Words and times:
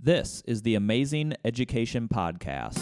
This 0.00 0.44
is 0.46 0.62
the 0.62 0.76
Amazing 0.76 1.34
Education 1.44 2.06
Podcast. 2.06 2.78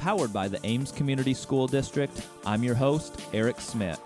Powered 0.00 0.32
by 0.32 0.48
the 0.48 0.58
Ames 0.64 0.90
Community 0.90 1.32
School 1.32 1.68
District, 1.68 2.26
I'm 2.44 2.64
your 2.64 2.74
host, 2.74 3.20
Eric 3.32 3.60
Smith. 3.60 4.00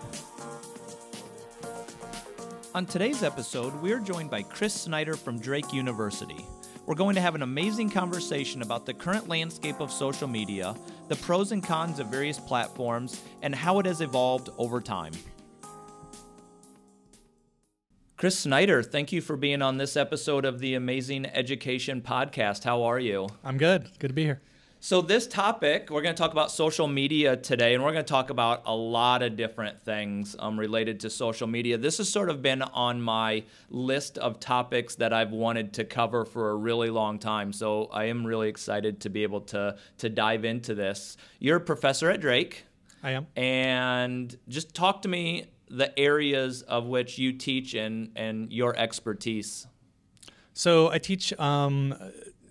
On 2.75 2.85
today's 2.85 3.23
episode, 3.23 3.73
we're 3.81 3.99
joined 3.99 4.29
by 4.29 4.43
Chris 4.43 4.75
Snyder 4.75 5.15
from 5.15 5.39
Drake 5.39 5.73
University. 5.73 6.45
We're 6.85 6.93
going 6.93 7.15
to 7.15 7.21
have 7.21 7.33
an 7.33 7.41
amazing 7.41 7.89
conversation 7.89 8.61
about 8.61 8.85
the 8.85 8.93
current 8.93 9.27
landscape 9.27 9.79
of 9.79 9.91
social 9.91 10.27
media, 10.27 10.75
the 11.07 11.15
pros 11.15 11.51
and 11.51 11.63
cons 11.63 11.99
of 11.99 12.07
various 12.07 12.39
platforms, 12.39 13.23
and 13.41 13.55
how 13.55 13.79
it 13.79 13.87
has 13.87 14.01
evolved 14.01 14.51
over 14.59 14.79
time. 14.79 15.13
Chris 18.25 18.39
Snyder, 18.39 18.81
thank 18.81 19.11
you 19.11 19.21
for 19.21 19.37
being 19.37 19.61
on 19.61 19.77
this 19.77 19.95
episode 19.95 20.45
of 20.45 20.57
the 20.57 20.73
Amazing 20.73 21.27
Education 21.27 22.01
Podcast. 22.01 22.63
How 22.63 22.81
are 22.81 22.97
you? 22.97 23.29
I'm 23.43 23.59
good. 23.59 23.87
Good 23.99 24.07
to 24.07 24.13
be 24.15 24.23
here. 24.23 24.41
So, 24.79 25.01
this 25.01 25.27
topic, 25.27 25.91
we're 25.91 26.01
going 26.01 26.15
to 26.15 26.19
talk 26.19 26.31
about 26.31 26.49
social 26.49 26.87
media 26.87 27.37
today, 27.37 27.75
and 27.75 27.83
we're 27.83 27.91
going 27.91 28.03
to 28.03 28.09
talk 28.09 28.31
about 28.31 28.63
a 28.65 28.73
lot 28.73 29.21
of 29.21 29.35
different 29.35 29.79
things 29.85 30.35
um, 30.39 30.59
related 30.59 31.01
to 31.01 31.09
social 31.11 31.45
media. 31.45 31.77
This 31.77 31.99
has 31.99 32.09
sort 32.09 32.31
of 32.31 32.41
been 32.41 32.63
on 32.63 32.99
my 32.99 33.43
list 33.69 34.17
of 34.17 34.39
topics 34.39 34.95
that 34.95 35.13
I've 35.13 35.31
wanted 35.31 35.73
to 35.73 35.83
cover 35.83 36.25
for 36.25 36.49
a 36.49 36.55
really 36.55 36.89
long 36.89 37.19
time. 37.19 37.53
So, 37.53 37.91
I 37.93 38.05
am 38.05 38.25
really 38.25 38.49
excited 38.49 39.01
to 39.01 39.09
be 39.11 39.21
able 39.21 39.41
to, 39.41 39.77
to 39.99 40.09
dive 40.09 40.45
into 40.45 40.73
this. 40.73 41.15
You're 41.37 41.57
a 41.57 41.61
professor 41.61 42.09
at 42.09 42.21
Drake. 42.21 42.65
I 43.03 43.11
am. 43.11 43.27
And 43.35 44.35
just 44.47 44.73
talk 44.73 45.03
to 45.03 45.07
me 45.07 45.45
the 45.69 45.97
areas 45.97 46.61
of 46.63 46.85
which 46.85 47.17
you 47.17 47.33
teach 47.33 47.73
and, 47.73 48.11
and 48.15 48.51
your 48.51 48.75
expertise. 48.77 49.67
So, 50.53 50.89
I 50.89 50.99
teach 50.99 51.37
um, 51.39 51.93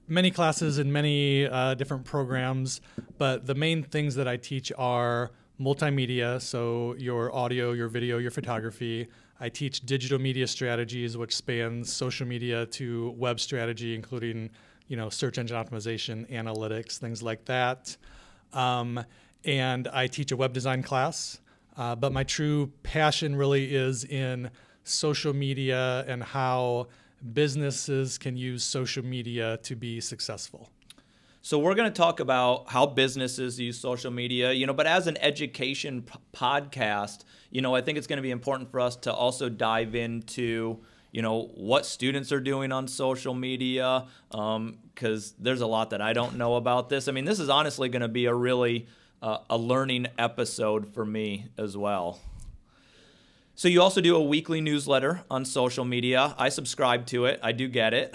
many 0.09 0.31
classes 0.31 0.79
in 0.79 0.93
many 0.93 1.47
uh, 1.47 1.75
different 1.75 2.05
programs, 2.05 2.81
but 3.19 3.47
the 3.47 3.55
main 3.55 3.83
things 3.83 4.15
that 4.17 4.29
I 4.29 4.37
teach 4.37 4.73
are 4.77 5.31
multimedia, 5.61 6.41
so 6.41 6.95
your 6.99 7.35
audio, 7.35 7.73
your 7.73 7.89
video, 7.89 8.19
your 8.19 8.31
photography. 8.31 9.09
I 9.41 9.49
teach 9.49 9.81
digital 9.81 10.19
media 10.19 10.47
strategies, 10.47 11.17
which 11.17 11.35
spans 11.35 11.93
social 11.93 12.27
media 12.27 12.67
to 12.67 13.11
web 13.17 13.41
strategy, 13.41 13.95
including 13.95 14.51
you 14.89 14.97
know 14.97 15.09
search 15.09 15.39
engine 15.39 15.57
optimization, 15.57 16.31
analytics, 16.31 16.99
things 16.99 17.23
like 17.23 17.45
that. 17.47 17.97
Um, 18.53 19.05
and 19.45 19.89
I 19.89 20.07
teach 20.07 20.33
a 20.33 20.37
web 20.37 20.53
design 20.53 20.83
class, 20.83 21.41
uh, 21.77 21.95
but 21.95 22.13
my 22.13 22.25
true 22.25 22.73
passion 22.83 23.37
really 23.37 23.75
is 23.75 24.05
in 24.05 24.51
social 24.85 25.33
media 25.33 26.05
and 26.07 26.23
how 26.23 26.89
businesses 27.33 28.19
can 28.19 28.37
use 28.37 28.63
social 28.63 29.05
media 29.05 29.59
to 29.63 29.75
be 29.75 30.01
successful. 30.01 30.69
So 31.41 31.59
we're 31.59 31.75
going 31.75 31.93
to 31.93 31.97
talk 31.97 32.21
about 32.21 32.71
how 32.71 32.87
businesses 32.87 33.61
use 33.61 33.79
social 33.79 34.11
media, 34.11 34.53
you 34.53 34.67
know, 34.67 34.73
but 34.73 34.87
as 34.87 35.07
an 35.07 35.19
education 35.19 36.03
p- 36.03 36.19
podcast, 36.35 37.25
you 37.51 37.61
know, 37.61 37.75
I 37.75 37.83
think 37.83 37.99
it's 37.99 38.07
going 38.07 38.17
to 38.17 38.23
be 38.23 38.31
important 38.31 38.71
for 38.71 38.81
us 38.81 38.97
to 38.97 39.13
also 39.13 39.51
dive 39.51 39.95
into, 39.95 40.79
you 41.13 41.21
know, 41.21 41.51
what 41.55 41.85
students 41.85 42.33
are 42.33 42.41
doing 42.41 42.73
on 42.73 42.89
social 42.89 43.35
media, 43.35 44.07
because 44.31 45.31
um, 45.31 45.37
there's 45.39 45.61
a 45.61 45.67
lot 45.67 45.91
that 45.91 46.01
I 46.01 46.15
don't 46.15 46.37
know 46.37 46.55
about 46.55 46.89
this. 46.89 47.09
I 47.09 47.13
mean, 47.13 47.27
this 47.27 47.41
is 47.41 47.51
honestly 47.51 47.91
going 47.91 48.01
to 48.01 48.09
be 48.09 48.25
a 48.25 48.35
really 48.35 48.87
uh, 49.25 49.39
a 49.49 49.57
learning 49.57 50.07
episode 50.19 50.93
for 50.93 51.05
me 51.07 51.47
as 51.57 51.77
well. 51.79 52.21
So 53.55 53.69
you 53.69 53.81
also 53.81 54.03
do 54.03 54.17
a 54.17 54.23
weekly 54.23 54.61
newsletter 54.61 55.23
on 55.31 55.47
social 55.47 55.85
media. 55.85 56.35
I 56.37 56.51
subscribe 56.51 57.07
to 57.07 57.25
it. 57.25 57.41
I 57.43 57.53
do 57.53 57.67
get 57.69 57.95
it. 57.95 58.15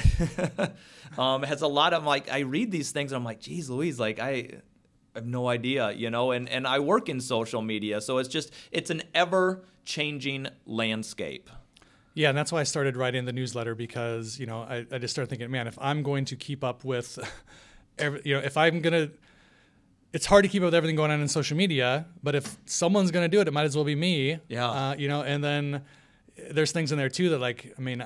um, 1.18 1.44
it 1.44 1.48
has 1.48 1.64
a 1.64 1.68
lot 1.68 1.94
of 1.94 2.04
like 2.04 2.30
I 2.30 2.40
read 2.40 2.72
these 2.72 2.92
things 2.92 3.12
and 3.12 3.18
I'm 3.18 3.24
like, 3.24 3.40
geez, 3.40 3.72
Louise, 3.72 4.00
like 4.00 4.20
I 4.20 4.50
have 5.16 5.26
no 5.26 5.48
idea, 5.48 5.92
you 5.92 6.12
know. 6.12 6.30
And 6.30 6.48
and 6.48 6.68
I 6.68 6.78
work 6.78 7.10
in 7.10 7.20
social 7.22 7.64
media, 7.64 8.02
so 8.02 8.20
it's 8.20 8.30
just 8.30 8.54
it's 8.72 8.92
an 8.92 9.02
ever 9.16 9.64
changing 9.86 10.48
landscape. 10.68 11.50
Yeah, 12.14 12.30
and 12.30 12.38
that's 12.38 12.52
why 12.52 12.60
I 12.60 12.64
started 12.64 12.98
writing 12.98 13.26
the 13.26 13.34
newsletter 13.34 13.74
because 13.74 14.38
you 14.38 14.46
know 14.46 14.60
I, 14.60 14.86
I 14.92 15.00
just 15.00 15.14
started 15.14 15.30
thinking, 15.30 15.50
man, 15.50 15.66
if 15.66 15.78
I'm 15.82 16.04
going 16.04 16.26
to 16.26 16.36
keep 16.36 16.64
up 16.64 16.84
with, 16.84 17.18
every, 17.98 18.22
you 18.26 18.36
know, 18.36 18.42
if 18.42 18.58
I'm 18.58 18.82
gonna 18.82 19.10
it's 20.14 20.26
hard 20.26 20.44
to 20.44 20.50
keep 20.50 20.62
up 20.62 20.68
with 20.68 20.76
everything 20.76 20.96
going 20.96 21.12
on 21.12 21.22
in 21.22 21.28
social 21.28 21.56
media, 21.56 22.08
but 22.24 22.36
if 22.36 22.58
someone's 22.66 23.12
going 23.12 23.24
to 23.24 23.30
do 23.30 23.42
it, 23.42 23.48
it 23.48 23.52
might 23.52 23.66
as 23.66 23.76
well 23.76 23.86
be 23.86 23.96
me. 23.96 24.40
Yeah. 24.48 24.70
Uh, 24.70 24.96
you 24.98 25.08
know, 25.08 25.22
and 25.22 25.44
then 25.44 25.84
there's 26.52 26.72
things 26.72 26.92
in 26.92 26.98
there 26.98 27.10
too 27.10 27.30
that 27.30 27.40
like, 27.40 27.74
I 27.78 27.82
mean, 27.82 28.06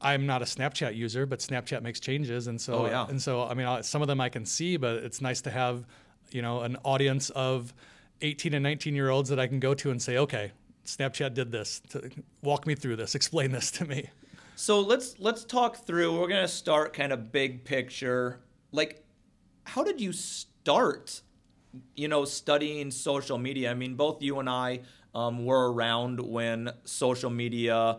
I'm 0.00 0.26
not 0.26 0.42
a 0.42 0.44
Snapchat 0.44 0.94
user, 0.94 1.26
but 1.26 1.38
Snapchat 1.38 1.82
makes 1.82 1.98
changes, 1.98 2.46
and 2.46 2.60
so 2.60 2.80
oh, 2.80 2.86
yeah. 2.86 3.06
and 3.08 3.20
so 3.20 3.44
I 3.44 3.54
mean, 3.54 3.82
some 3.82 4.02
of 4.02 4.08
them 4.08 4.20
I 4.20 4.28
can 4.28 4.44
see, 4.44 4.76
but 4.76 4.96
it's 4.96 5.22
nice 5.22 5.40
to 5.42 5.50
have, 5.50 5.86
you 6.30 6.42
know, 6.42 6.60
an 6.60 6.76
audience 6.84 7.30
of 7.30 7.72
18 8.20 8.52
and 8.52 8.62
19 8.62 8.94
year 8.94 9.08
olds 9.08 9.30
that 9.30 9.40
I 9.40 9.46
can 9.46 9.60
go 9.60 9.72
to 9.74 9.90
and 9.90 10.02
say, 10.02 10.18
okay, 10.18 10.52
Snapchat 10.84 11.32
did 11.32 11.50
this. 11.50 11.80
To 11.90 12.10
walk 12.42 12.66
me 12.66 12.74
through 12.74 12.96
this. 12.96 13.14
Explain 13.20 13.52
this 13.52 13.70
to 13.72 13.86
me. 13.86 14.10
So 14.56 14.80
let's 14.80 15.18
let's 15.18 15.44
talk 15.44 15.86
through. 15.86 16.20
We're 16.20 16.28
gonna 16.28 16.48
start 16.48 16.92
kind 16.92 17.12
of 17.12 17.32
big 17.32 17.64
picture. 17.64 18.40
Like, 18.72 19.04
how 19.64 19.82
did 19.82 20.00
you 20.00 20.12
start 20.12 21.22
you 21.94 22.08
know, 22.08 22.24
studying 22.24 22.90
social 22.90 23.38
media. 23.38 23.70
I 23.70 23.74
mean, 23.74 23.94
both 23.94 24.22
you 24.22 24.38
and 24.38 24.48
I 24.48 24.80
um, 25.14 25.44
were 25.44 25.72
around 25.72 26.20
when 26.20 26.70
social 26.84 27.30
media 27.30 27.98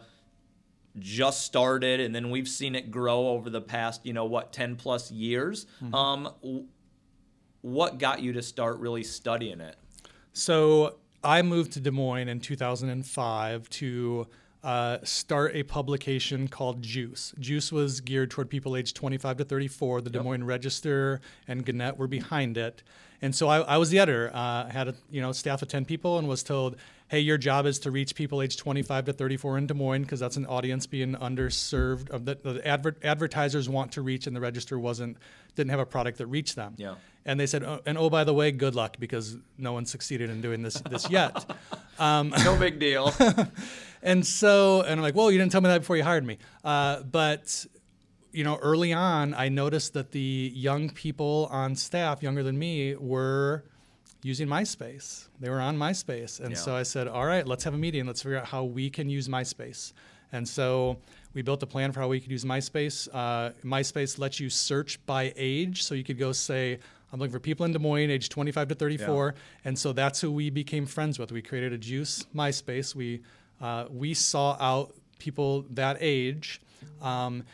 just 0.98 1.46
started, 1.46 2.00
and 2.00 2.14
then 2.14 2.30
we've 2.30 2.48
seen 2.48 2.76
it 2.76 2.92
grow 2.92 3.30
over 3.30 3.50
the 3.50 3.62
past, 3.62 4.06
you 4.06 4.14
know, 4.14 4.26
what, 4.26 4.54
10 4.54 4.76
plus 4.76 5.12
years. 5.12 5.66
Mm-hmm. 5.84 5.96
Um, 5.96 6.68
what 7.62 7.98
got 7.98 8.22
you 8.22 8.34
to 8.34 8.42
start 8.42 8.80
really 8.80 9.04
studying 9.04 9.60
it? 9.60 9.76
So 10.34 10.98
I 11.24 11.42
moved 11.42 11.74
to 11.74 11.80
Des 11.80 11.92
Moines 11.92 12.30
in 12.30 12.40
2005 12.40 13.70
to 13.70 14.28
uh, 14.66 14.98
start 15.04 15.56
a 15.56 15.62
publication 15.62 16.48
called 16.48 16.82
Juice. 16.82 17.36
Juice 17.40 17.72
was 17.72 18.02
geared 18.02 18.32
toward 18.32 18.50
people 18.50 18.76
aged 18.76 18.96
25 18.96 19.38
to 19.38 19.44
34. 19.46 20.02
The 20.02 20.10
Des 20.10 20.24
Moines 20.24 20.44
Register 20.44 21.22
and 21.48 21.64
Gannett 21.64 21.98
were 21.98 22.08
behind 22.08 22.58
it. 22.58 22.82
And 23.22 23.36
so 23.36 23.48
I, 23.48 23.60
I 23.60 23.78
was 23.78 23.92
the 23.92 24.00
editor. 24.00 24.32
Uh, 24.34 24.66
I 24.66 24.72
had 24.72 24.88
a 24.88 24.96
you 25.12 25.22
know 25.22 25.32
staff 25.34 25.62
of 25.62 25.68
10 25.68 25.86
people 25.86 26.18
and 26.18 26.28
was 26.28 26.42
told, 26.42 26.78
hey, 27.10 27.20
your 27.20 27.38
job 27.38 27.68
is 27.68 27.78
to 27.80 27.92
reach 27.92 28.16
people 28.16 28.42
aged 28.42 28.58
25 28.58 29.06
to 29.06 29.14
34 29.14 29.60
in 29.60 29.68
Des 29.68 29.76
Moines 29.76 30.02
because 30.02 30.20
that's 30.20 30.36
an 30.36 30.48
audience 30.48 30.88
being 30.88 31.14
underserved. 31.14 32.12
Uh, 32.12 32.18
that 32.24 32.44
the 32.44 32.68
adver- 32.68 32.98
advertisers 33.04 33.70
want 33.70 33.92
to 33.92 34.02
reach, 34.02 34.26
and 34.26 34.36
the 34.36 34.42
register 34.42 34.80
wasn't 34.80 35.16
didn't 35.56 35.70
have 35.70 35.80
a 35.80 35.86
product 35.86 36.18
that 36.18 36.26
reached 36.26 36.56
them. 36.56 36.74
Yeah. 36.78 36.96
And 37.26 37.40
they 37.40 37.48
said, 37.48 37.64
oh, 37.64 37.82
and 37.86 37.98
oh 37.98 38.10
by 38.10 38.24
the 38.24 38.34
way, 38.34 38.52
good 38.52 38.76
luck 38.76 38.98
because 39.00 39.38
no 39.58 39.74
one 39.74 39.86
succeeded 39.86 40.30
in 40.30 40.42
doing 40.42 40.62
this 40.62 40.76
this 40.90 41.10
yet. 41.10 41.46
Um, 41.98 42.34
no 42.44 42.58
big 42.58 42.78
deal. 42.78 43.14
and 44.04 44.28
so, 44.28 44.82
and 44.82 44.92
I'm 44.92 45.02
like, 45.02 45.16
well, 45.16 45.32
you 45.32 45.38
didn't 45.38 45.54
tell 45.54 45.62
me 45.62 45.70
that 45.70 45.80
before 45.80 45.96
you 45.96 46.04
hired 46.04 46.26
me. 46.26 46.40
Uh, 46.62 47.04
but 47.04 47.66
you 48.34 48.44
know, 48.44 48.58
early 48.58 48.92
on, 48.92 49.34
I 49.34 49.48
noticed 49.48 49.94
that 49.94 50.12
the 50.12 50.52
young 50.54 50.90
people 50.90 51.48
on 51.52 51.74
staff, 51.74 52.22
younger 52.22 52.44
than 52.44 52.60
me, 52.60 52.96
were 52.96 53.64
using 54.24 54.48
MySpace. 54.48 55.30
They 55.40 55.50
were 55.50 55.62
on 55.62 55.78
MySpace. 55.78 56.42
And 56.42 56.52
yeah. 56.52 56.58
so 56.58 56.76
I 56.76 56.84
said, 56.84 57.08
all 57.08 57.26
right, 57.26 57.48
let's 57.48 57.64
have 57.64 57.74
a 57.74 57.78
meeting. 57.78 58.06
Let's 58.06 58.22
figure 58.22 58.38
out 58.38 58.46
how 58.46 58.66
we 58.66 58.90
can 58.90 59.10
use 59.10 59.30
MySpace. 59.30 59.94
And 60.34 60.46
so 60.46 60.98
we 61.34 61.44
built 61.44 61.64
a 61.64 61.68
plan 61.68 61.92
for 61.94 62.02
how 62.02 62.10
we 62.10 62.20
could 62.20 62.32
use 62.32 62.44
MySpace. 62.44 63.08
Uh, 63.14 63.52
MySpace 63.64 64.20
lets 64.20 64.40
you 64.40 64.50
search 64.50 65.04
by 65.06 65.32
age. 65.38 65.84
So 65.84 65.96
you 65.96 66.04
could 66.04 66.20
go 66.20 66.34
say, 66.34 66.80
I'm 67.16 67.20
looking 67.22 67.32
for 67.32 67.40
people 67.40 67.66
in 67.66 67.72
Des 67.72 67.80
Moines, 67.80 68.10
age 68.10 68.28
25 68.28 68.68
to 68.68 68.76
34. 68.76 69.26
Yeah. 69.26 69.42
And 69.64 69.80
so 69.80 69.94
that's 69.94 70.20
who 70.20 70.30
we 70.30 70.50
became 70.50 70.86
friends 70.86 71.18
with. 71.18 71.32
We 71.32 71.42
created 71.42 71.72
a 71.72 71.78
Juice 71.78 72.26
MySpace. 72.36 72.94
We, 72.94 73.22
uh, 73.62 73.86
we 73.90 74.14
saw 74.14 74.58
out 74.60 74.94
people 75.18 75.66
that 75.70 75.96
age. 76.02 76.60
Um, 77.02 77.46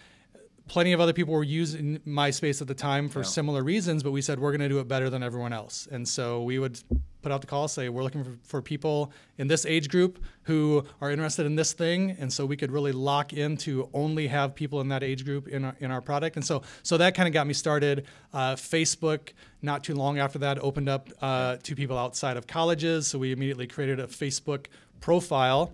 plenty 0.71 0.93
of 0.93 1.01
other 1.01 1.11
people 1.11 1.33
were 1.33 1.43
using 1.43 1.99
MySpace 2.07 2.61
at 2.61 2.67
the 2.69 2.73
time 2.73 3.09
for 3.09 3.19
yeah. 3.19 3.25
similar 3.25 3.61
reasons, 3.61 4.03
but 4.03 4.11
we 4.11 4.21
said 4.21 4.39
we're 4.39 4.51
going 4.51 4.61
to 4.61 4.69
do 4.69 4.79
it 4.79 4.87
better 4.87 5.09
than 5.09 5.21
everyone 5.21 5.51
else. 5.51 5.85
And 5.91 6.07
so 6.07 6.43
we 6.43 6.59
would 6.59 6.79
put 7.21 7.29
out 7.29 7.41
the 7.41 7.47
call, 7.47 7.67
say 7.67 7.89
we're 7.89 8.03
looking 8.03 8.23
for, 8.23 8.37
for 8.41 8.61
people 8.61 9.11
in 9.37 9.49
this 9.49 9.65
age 9.65 9.89
group 9.89 10.23
who 10.43 10.85
are 11.01 11.11
interested 11.11 11.45
in 11.45 11.57
this 11.57 11.73
thing, 11.73 12.11
and 12.11 12.31
so 12.31 12.45
we 12.45 12.55
could 12.55 12.71
really 12.71 12.93
lock 12.93 13.33
in 13.33 13.57
to 13.57 13.89
only 13.93 14.27
have 14.27 14.55
people 14.55 14.79
in 14.79 14.87
that 14.87 15.03
age 15.03 15.25
group 15.25 15.49
in 15.49 15.65
our, 15.65 15.75
in 15.81 15.91
our 15.91 15.99
product. 15.99 16.37
And 16.37 16.45
so 16.45 16.61
so 16.83 16.95
that 16.97 17.15
kind 17.15 17.27
of 17.27 17.33
got 17.33 17.47
me 17.47 17.53
started. 17.53 18.05
Uh, 18.33 18.55
Facebook, 18.55 19.33
not 19.61 19.83
too 19.83 19.93
long 19.93 20.19
after 20.19 20.39
that, 20.39 20.57
opened 20.59 20.87
up 20.87 21.09
uh, 21.21 21.57
to 21.63 21.75
people 21.75 21.97
outside 21.97 22.37
of 22.37 22.47
colleges, 22.47 23.07
so 23.07 23.19
we 23.19 23.33
immediately 23.33 23.67
created 23.67 23.99
a 23.99 24.07
Facebook 24.07 24.67
profile 25.01 25.73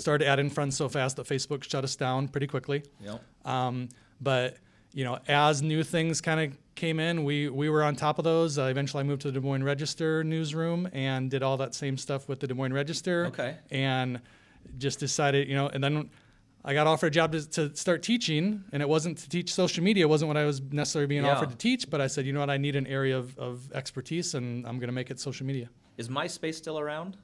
started 0.00 0.26
adding 0.26 0.50
friends 0.50 0.76
so 0.76 0.88
fast 0.88 1.16
that 1.16 1.26
Facebook 1.26 1.62
shut 1.64 1.84
us 1.84 1.96
down 1.96 2.28
pretty 2.28 2.46
quickly. 2.46 2.82
Yep. 3.02 3.22
Um, 3.44 3.88
but 4.20 4.56
you 4.92 5.04
know, 5.04 5.18
as 5.28 5.62
new 5.62 5.84
things 5.84 6.20
kind 6.20 6.40
of 6.40 6.58
came 6.74 6.98
in, 6.98 7.22
we 7.24 7.48
we 7.48 7.68
were 7.68 7.82
on 7.84 7.94
top 7.94 8.18
of 8.18 8.24
those. 8.24 8.58
Uh, 8.58 8.64
eventually, 8.64 9.02
I 9.02 9.04
moved 9.04 9.22
to 9.22 9.30
the 9.30 9.38
Des 9.40 9.46
Moines 9.46 9.62
Register 9.62 10.24
newsroom 10.24 10.88
and 10.92 11.30
did 11.30 11.42
all 11.42 11.56
that 11.58 11.74
same 11.74 11.96
stuff 11.96 12.28
with 12.28 12.40
the 12.40 12.46
Des 12.48 12.54
Moines 12.54 12.72
Register. 12.72 13.26
Okay. 13.26 13.56
And 13.70 14.20
just 14.78 14.98
decided, 15.00 15.48
you 15.48 15.54
know, 15.54 15.68
and 15.68 15.82
then 15.82 16.10
I 16.64 16.74
got 16.74 16.86
offered 16.86 17.06
a 17.06 17.10
job 17.10 17.32
to, 17.32 17.48
to 17.50 17.74
start 17.74 18.02
teaching, 18.02 18.62
and 18.72 18.82
it 18.82 18.88
wasn't 18.88 19.16
to 19.18 19.28
teach 19.28 19.54
social 19.54 19.82
media. 19.82 20.04
It 20.04 20.08
wasn't 20.08 20.28
what 20.28 20.36
I 20.36 20.44
was 20.44 20.60
necessarily 20.60 21.06
being 21.06 21.24
Yeah. 21.24 21.32
offered 21.36 21.50
to 21.50 21.56
teach, 21.56 21.88
but 21.88 22.00
I 22.02 22.06
said, 22.06 22.26
you 22.26 22.32
know 22.34 22.40
what, 22.40 22.50
I 22.50 22.58
need 22.58 22.76
an 22.76 22.86
area 22.86 23.16
of, 23.16 23.36
of 23.38 23.72
expertise, 23.72 24.34
and 24.34 24.66
I'm 24.66 24.78
going 24.78 24.88
to 24.88 24.92
make 24.92 25.10
it 25.10 25.18
social 25.18 25.46
media. 25.46 25.70
Is 25.96 26.08
MySpace 26.10 26.56
still 26.56 26.78
around? 26.78 27.16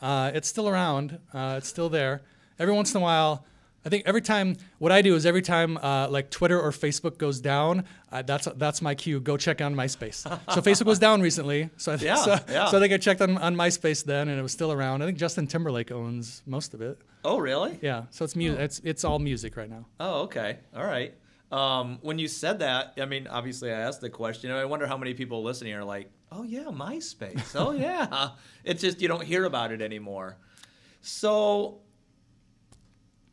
Uh, 0.00 0.30
it's 0.34 0.48
still 0.48 0.68
around. 0.68 1.18
Uh, 1.32 1.54
it's 1.58 1.68
still 1.68 1.88
there. 1.88 2.22
Every 2.58 2.74
once 2.74 2.94
in 2.94 3.00
a 3.00 3.02
while, 3.02 3.44
I 3.86 3.90
think 3.90 4.04
every 4.06 4.22
time 4.22 4.56
what 4.78 4.92
I 4.92 5.02
do 5.02 5.14
is 5.14 5.26
every 5.26 5.42
time 5.42 5.76
uh, 5.76 6.08
like 6.08 6.30
Twitter 6.30 6.58
or 6.60 6.70
Facebook 6.70 7.18
goes 7.18 7.40
down, 7.40 7.84
uh, 8.10 8.22
that's 8.22 8.48
that's 8.56 8.80
my 8.80 8.94
cue. 8.94 9.20
Go 9.20 9.36
check 9.36 9.60
on 9.60 9.74
MySpace. 9.74 10.22
so 10.52 10.60
Facebook 10.62 10.86
was 10.86 10.98
down 10.98 11.20
recently, 11.20 11.68
so 11.76 11.92
I, 11.92 11.96
Yeah, 12.00 12.14
so, 12.16 12.38
yeah. 12.48 12.66
so 12.70 12.78
I 12.78 12.80
think 12.80 12.92
I 12.94 12.96
checked 12.96 13.20
on, 13.20 13.36
on 13.38 13.54
MySpace 13.56 14.04
then, 14.04 14.28
and 14.28 14.38
it 14.38 14.42
was 14.42 14.52
still 14.52 14.72
around. 14.72 15.02
I 15.02 15.06
think 15.06 15.18
Justin 15.18 15.46
Timberlake 15.46 15.92
owns 15.92 16.42
most 16.46 16.72
of 16.72 16.80
it. 16.80 16.98
Oh, 17.24 17.38
really? 17.38 17.78
Yeah, 17.82 18.04
so 18.10 18.24
it's 18.24 18.36
music. 18.36 18.60
It's 18.60 18.80
it's 18.84 19.04
all 19.04 19.18
music 19.18 19.56
right 19.56 19.68
now. 19.68 19.86
Oh, 20.00 20.22
okay. 20.22 20.58
All 20.74 20.84
right. 20.86 21.14
Um, 21.54 21.98
when 22.02 22.18
you 22.18 22.26
said 22.26 22.58
that, 22.58 22.94
I 23.00 23.04
mean, 23.04 23.28
obviously, 23.28 23.70
I 23.70 23.78
asked 23.78 24.00
the 24.00 24.10
question. 24.10 24.50
I 24.50 24.64
wonder 24.64 24.88
how 24.88 24.96
many 24.96 25.14
people 25.14 25.44
listening 25.44 25.72
are 25.74 25.84
like, 25.84 26.10
"Oh 26.32 26.42
yeah, 26.42 26.64
MySpace. 26.64 27.54
Oh 27.54 27.70
yeah." 27.86 28.30
it's 28.64 28.82
just 28.82 29.00
you 29.00 29.06
don't 29.06 29.22
hear 29.22 29.44
about 29.44 29.70
it 29.70 29.80
anymore. 29.80 30.36
So, 31.00 31.82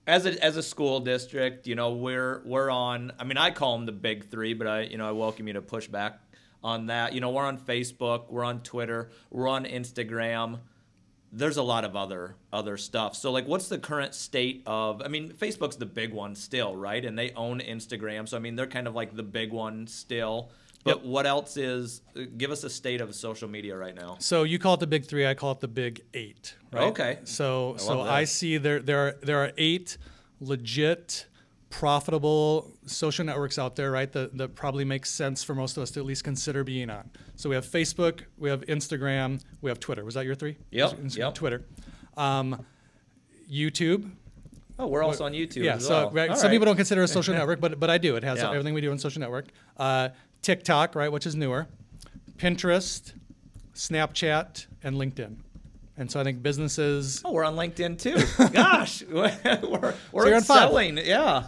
as 0.05 0.27
a 0.27 0.43
as 0.43 0.55
a 0.55 0.61
school 0.61 0.99
district, 0.99 1.65
you 1.65 1.73
know, 1.73 1.93
we're 1.93 2.43
we're 2.45 2.69
on. 2.69 3.11
I 3.17 3.23
mean, 3.23 3.37
I 3.37 3.49
call 3.49 3.75
them 3.75 3.87
the 3.87 3.91
big 3.91 4.29
three, 4.29 4.53
but 4.53 4.67
I 4.67 4.81
you 4.81 4.99
know 4.99 5.09
I 5.09 5.13
welcome 5.13 5.47
you 5.47 5.53
to 5.53 5.61
push 5.63 5.87
back 5.87 6.19
on 6.63 6.85
that. 6.87 7.13
You 7.13 7.21
know, 7.21 7.31
we're 7.31 7.45
on 7.45 7.57
Facebook, 7.57 8.29
we're 8.29 8.43
on 8.43 8.61
Twitter, 8.61 9.09
we're 9.31 9.47
on 9.47 9.65
Instagram 9.65 10.59
there's 11.33 11.57
a 11.57 11.63
lot 11.63 11.85
of 11.85 11.95
other 11.95 12.35
other 12.51 12.77
stuff. 12.77 13.15
So 13.15 13.31
like 13.31 13.47
what's 13.47 13.67
the 13.69 13.77
current 13.79 14.13
state 14.13 14.63
of 14.65 15.01
I 15.01 15.07
mean 15.07 15.31
Facebook's 15.31 15.77
the 15.77 15.85
big 15.85 16.13
one 16.13 16.35
still, 16.35 16.75
right? 16.75 17.03
And 17.03 17.17
they 17.17 17.31
own 17.31 17.59
Instagram. 17.59 18.27
So 18.27 18.37
I 18.37 18.39
mean 18.39 18.55
they're 18.55 18.67
kind 18.67 18.87
of 18.87 18.95
like 18.95 19.15
the 19.15 19.23
big 19.23 19.51
one 19.53 19.87
still. 19.87 20.49
But 20.83 20.97
Yep. 20.97 21.05
what 21.05 21.25
else 21.27 21.57
is 21.57 22.01
give 22.37 22.49
us 22.51 22.63
a 22.63 22.69
state 22.69 23.01
of 23.01 23.13
social 23.13 23.47
media 23.47 23.77
right 23.77 23.95
now. 23.95 24.17
So 24.19 24.43
you 24.43 24.57
call 24.59 24.73
it 24.73 24.79
the 24.79 24.87
big 24.87 25.05
three. 25.05 25.27
I 25.27 25.35
call 25.35 25.51
it 25.51 25.59
the 25.59 25.67
big 25.67 26.01
eight. 26.13 26.55
Right? 26.73 26.83
Okay. 26.85 27.19
So 27.23 27.75
so 27.77 27.99
love 27.99 28.07
I 28.07 28.23
see 28.25 28.57
there 28.57 28.79
there 28.79 28.99
are 29.07 29.15
there 29.21 29.37
are 29.43 29.51
eight 29.57 29.97
legit, 30.39 31.27
profitable 31.69 32.71
social 32.85 33.25
networks 33.25 33.57
out 33.57 33.75
there, 33.75 33.91
right? 33.91 34.11
That 34.11 34.37
that 34.37 34.55
probably 34.55 34.83
makes 34.85 35.09
sense 35.09 35.43
for 35.43 35.55
most 35.55 35.77
of 35.77 35.83
us 35.83 35.91
to 35.91 35.99
at 35.99 36.05
least 36.05 36.23
consider 36.23 36.63
being 36.63 36.89
on. 36.89 37.09
So 37.41 37.49
we 37.49 37.55
have 37.55 37.65
Facebook, 37.65 38.19
we 38.37 38.51
have 38.51 38.61
Instagram, 38.67 39.41
we 39.61 39.71
have 39.71 39.79
Twitter. 39.79 40.05
Was 40.05 40.13
that 40.13 40.25
your 40.25 40.35
three? 40.35 40.57
Yep, 40.69 40.91
Instagram, 40.91 41.17
yep. 41.17 41.33
Twitter, 41.33 41.63
um, 42.15 42.63
YouTube. 43.51 44.11
Oh, 44.77 44.85
we're 44.85 45.01
also 45.01 45.25
on 45.25 45.31
YouTube 45.33 45.63
Yeah, 45.63 45.77
as 45.77 45.87
so 45.87 45.89
well. 46.05 46.11
right, 46.11 46.37
some 46.37 46.43
right. 46.43 46.51
people 46.51 46.65
don't 46.67 46.75
consider 46.75 47.01
it 47.01 47.05
a 47.05 47.07
social 47.19 47.33
network, 47.33 47.59
but 47.59 47.79
but 47.79 47.89
I 47.89 47.97
do. 47.97 48.15
It 48.15 48.23
has 48.23 48.37
Yeah. 48.37 48.51
everything 48.51 48.75
we 48.75 48.81
do 48.81 48.91
on 48.91 48.99
social 48.99 49.21
network. 49.21 49.47
Uh, 49.75 50.09
TikTok, 50.43 50.93
right, 50.93 51.11
which 51.11 51.25
is 51.25 51.35
newer, 51.35 51.67
Pinterest, 52.37 53.11
Snapchat, 53.73 54.67
and 54.83 54.97
LinkedIn. 54.97 55.37
And 55.97 56.11
so 56.11 56.19
I 56.19 56.23
think 56.23 56.43
businesses. 56.43 57.23
Oh, 57.25 57.31
we're 57.31 57.43
on 57.43 57.55
LinkedIn 57.55 57.97
too. 57.97 58.49
Gosh, 58.53 59.01
we're 59.11 59.95
we're 60.11 60.41
five. 60.41 60.41
excelling. 60.41 60.97
Yeah. 60.99 61.47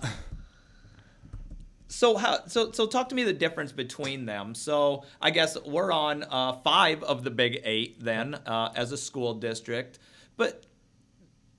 So 1.94 2.18
how 2.18 2.48
so 2.48 2.72
so 2.72 2.88
talk 2.88 3.10
to 3.10 3.16
me 3.16 3.24
the 3.24 3.34
difference 3.34 3.72
between 3.72 4.26
them. 4.26 4.56
So 4.56 5.04
I 5.22 5.30
guess 5.30 5.56
we're 5.64 5.92
on 5.92 6.24
uh, 6.24 6.54
five 6.64 7.04
of 7.04 7.24
the 7.24 7.30
big 7.30 7.62
eight 7.64 8.04
then 8.04 8.34
uh, 8.34 8.72
as 8.76 8.92
a 8.92 8.98
school 8.98 9.36
district, 9.36 10.00
but 10.36 10.66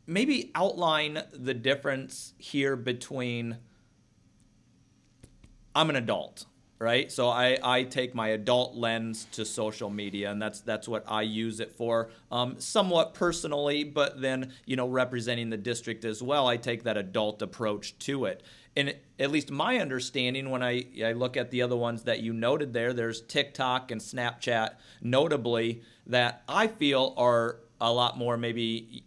maybe 0.08 0.50
outline 0.56 1.22
the 1.32 1.54
difference 1.54 2.34
here 2.36 2.74
between 2.74 3.58
I'm 5.72 5.88
an 5.88 5.96
adult, 5.96 6.46
right? 6.80 7.10
So 7.12 7.28
I, 7.28 7.56
I 7.62 7.84
take 7.84 8.12
my 8.14 8.28
adult 8.28 8.74
lens 8.74 9.26
to 9.32 9.44
social 9.44 9.88
media, 9.88 10.32
and 10.32 10.42
that's 10.42 10.60
that's 10.60 10.88
what 10.88 11.04
I 11.06 11.22
use 11.22 11.60
it 11.60 11.70
for. 11.70 12.10
Um, 12.32 12.58
somewhat 12.58 13.14
personally, 13.14 13.84
but 13.84 14.20
then 14.20 14.52
you 14.66 14.74
know 14.74 14.88
representing 14.88 15.50
the 15.50 15.56
district 15.56 16.04
as 16.04 16.20
well, 16.24 16.48
I 16.48 16.56
take 16.56 16.82
that 16.82 16.96
adult 16.96 17.40
approach 17.40 17.96
to 18.00 18.24
it. 18.24 18.42
And 18.76 18.94
at 19.20 19.30
least 19.30 19.50
my 19.50 19.78
understanding, 19.78 20.50
when 20.50 20.62
I 20.62 20.86
I 21.04 21.12
look 21.12 21.36
at 21.36 21.50
the 21.50 21.62
other 21.62 21.76
ones 21.76 22.02
that 22.04 22.20
you 22.20 22.32
noted 22.32 22.72
there, 22.72 22.92
there's 22.92 23.20
TikTok 23.20 23.90
and 23.90 24.00
Snapchat, 24.00 24.74
notably 25.00 25.82
that 26.06 26.42
I 26.48 26.66
feel 26.66 27.14
are 27.16 27.60
a 27.80 27.92
lot 27.92 28.18
more 28.18 28.36
maybe 28.36 29.04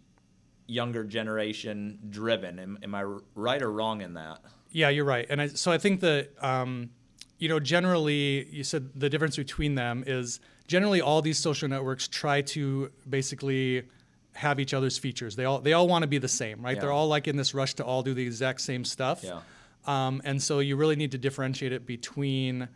younger 0.66 1.04
generation 1.04 1.98
driven. 2.08 2.58
Am, 2.58 2.78
am 2.82 2.94
I 2.94 3.02
right 3.34 3.60
or 3.60 3.70
wrong 3.70 4.00
in 4.00 4.14
that? 4.14 4.40
Yeah, 4.70 4.90
you're 4.90 5.04
right. 5.04 5.26
And 5.28 5.40
I, 5.40 5.48
so 5.48 5.72
I 5.72 5.78
think 5.78 6.00
that, 6.00 6.30
um, 6.42 6.90
you 7.38 7.48
know, 7.48 7.58
generally, 7.58 8.46
you 8.50 8.64
said 8.64 8.90
the 8.94 9.08
difference 9.08 9.36
between 9.36 9.74
them 9.74 10.04
is 10.06 10.40
generally 10.66 11.00
all 11.00 11.22
these 11.22 11.38
social 11.38 11.68
networks 11.68 12.08
try 12.08 12.42
to 12.42 12.90
basically 13.08 13.84
have 14.34 14.60
each 14.60 14.74
other's 14.74 14.98
features. 14.98 15.36
They 15.36 15.44
all 15.44 15.60
they 15.60 15.72
all 15.72 15.88
want 15.88 16.02
to 16.02 16.06
be 16.06 16.18
the 16.18 16.28
same, 16.28 16.62
right? 16.62 16.80
They're 16.80 16.92
all 16.92 17.08
like 17.08 17.26
in 17.26 17.36
this 17.36 17.54
rush 17.54 17.74
to 17.74 17.84
all 17.84 18.02
do 18.02 18.14
the 18.14 18.24
exact 18.24 18.60
same 18.60 18.84
stuff. 18.84 19.24
Yeah. 19.24 19.40
Um, 19.88 20.20
and 20.24 20.40
so 20.42 20.58
you 20.60 20.76
really 20.76 20.96
need 20.96 21.12
to 21.12 21.18
differentiate 21.18 21.72
it 21.72 21.86
between 21.86 22.68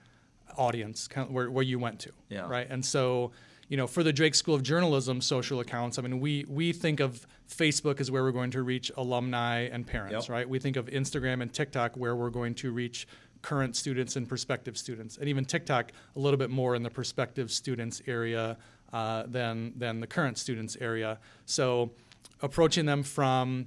audience, 0.56 1.06
kind 1.08 1.28
of 1.28 1.32
where, 1.34 1.50
where 1.50 1.62
you 1.64 1.78
went 1.78 2.00
to, 2.00 2.10
Yeah. 2.30 2.48
right? 2.48 2.66
And 2.68 2.84
so, 2.84 3.32
you 3.68 3.76
know, 3.76 3.86
for 3.86 4.02
the 4.02 4.12
Drake 4.12 4.34
School 4.34 4.54
of 4.54 4.62
Journalism 4.62 5.20
social 5.20 5.60
accounts, 5.60 5.98
I 5.98 6.02
mean, 6.02 6.20
we 6.20 6.44
we 6.48 6.72
think 6.72 7.00
of 7.00 7.26
Facebook 7.48 8.00
as 8.00 8.10
where 8.10 8.22
we're 8.22 8.32
going 8.32 8.50
to 8.52 8.62
reach 8.62 8.90
alumni 8.96 9.68
and 9.70 9.86
parents, 9.86 10.26
Yep. 10.28 10.34
right? 10.34 10.48
We 10.48 10.58
think 10.58 10.76
of 10.76 10.86
Instagram 10.86 11.42
and 11.42 11.52
TikTok 11.52 11.96
where 11.96 12.16
we're 12.16 12.30
going 12.30 12.54
to 12.56 12.72
reach 12.72 13.06
current 13.42 13.76
students 13.76 14.16
and 14.16 14.28
prospective 14.28 14.78
students, 14.78 15.18
and 15.18 15.28
even 15.28 15.44
TikTok 15.44 15.92
a 16.16 16.18
little 16.18 16.38
bit 16.38 16.48
more 16.50 16.74
in 16.74 16.82
the 16.82 16.90
prospective 16.90 17.50
students 17.50 18.00
area 18.06 18.56
uh, 18.92 19.24
than 19.26 19.72
than 19.76 20.00
the 20.00 20.06
current 20.06 20.38
students 20.38 20.76
area. 20.80 21.18
So, 21.44 21.92
approaching 22.40 22.86
them 22.86 23.02
from 23.02 23.66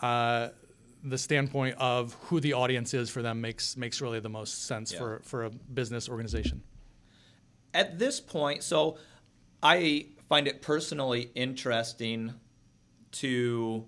uh, 0.00 0.48
the 1.04 1.18
standpoint 1.18 1.76
of 1.78 2.14
who 2.22 2.38
the 2.40 2.52
audience 2.52 2.94
is 2.94 3.10
for 3.10 3.22
them 3.22 3.40
makes 3.40 3.76
makes 3.76 4.00
really 4.00 4.20
the 4.20 4.28
most 4.28 4.64
sense 4.66 4.92
Yeah. 4.92 4.98
for 4.98 5.20
for 5.24 5.44
a 5.44 5.50
business 5.50 6.08
organization. 6.08 6.62
at 7.74 7.98
this 7.98 8.20
point, 8.20 8.62
so 8.62 8.98
I 9.62 10.08
find 10.28 10.46
it 10.46 10.60
personally 10.60 11.30
interesting 11.34 12.34
to 13.12 13.86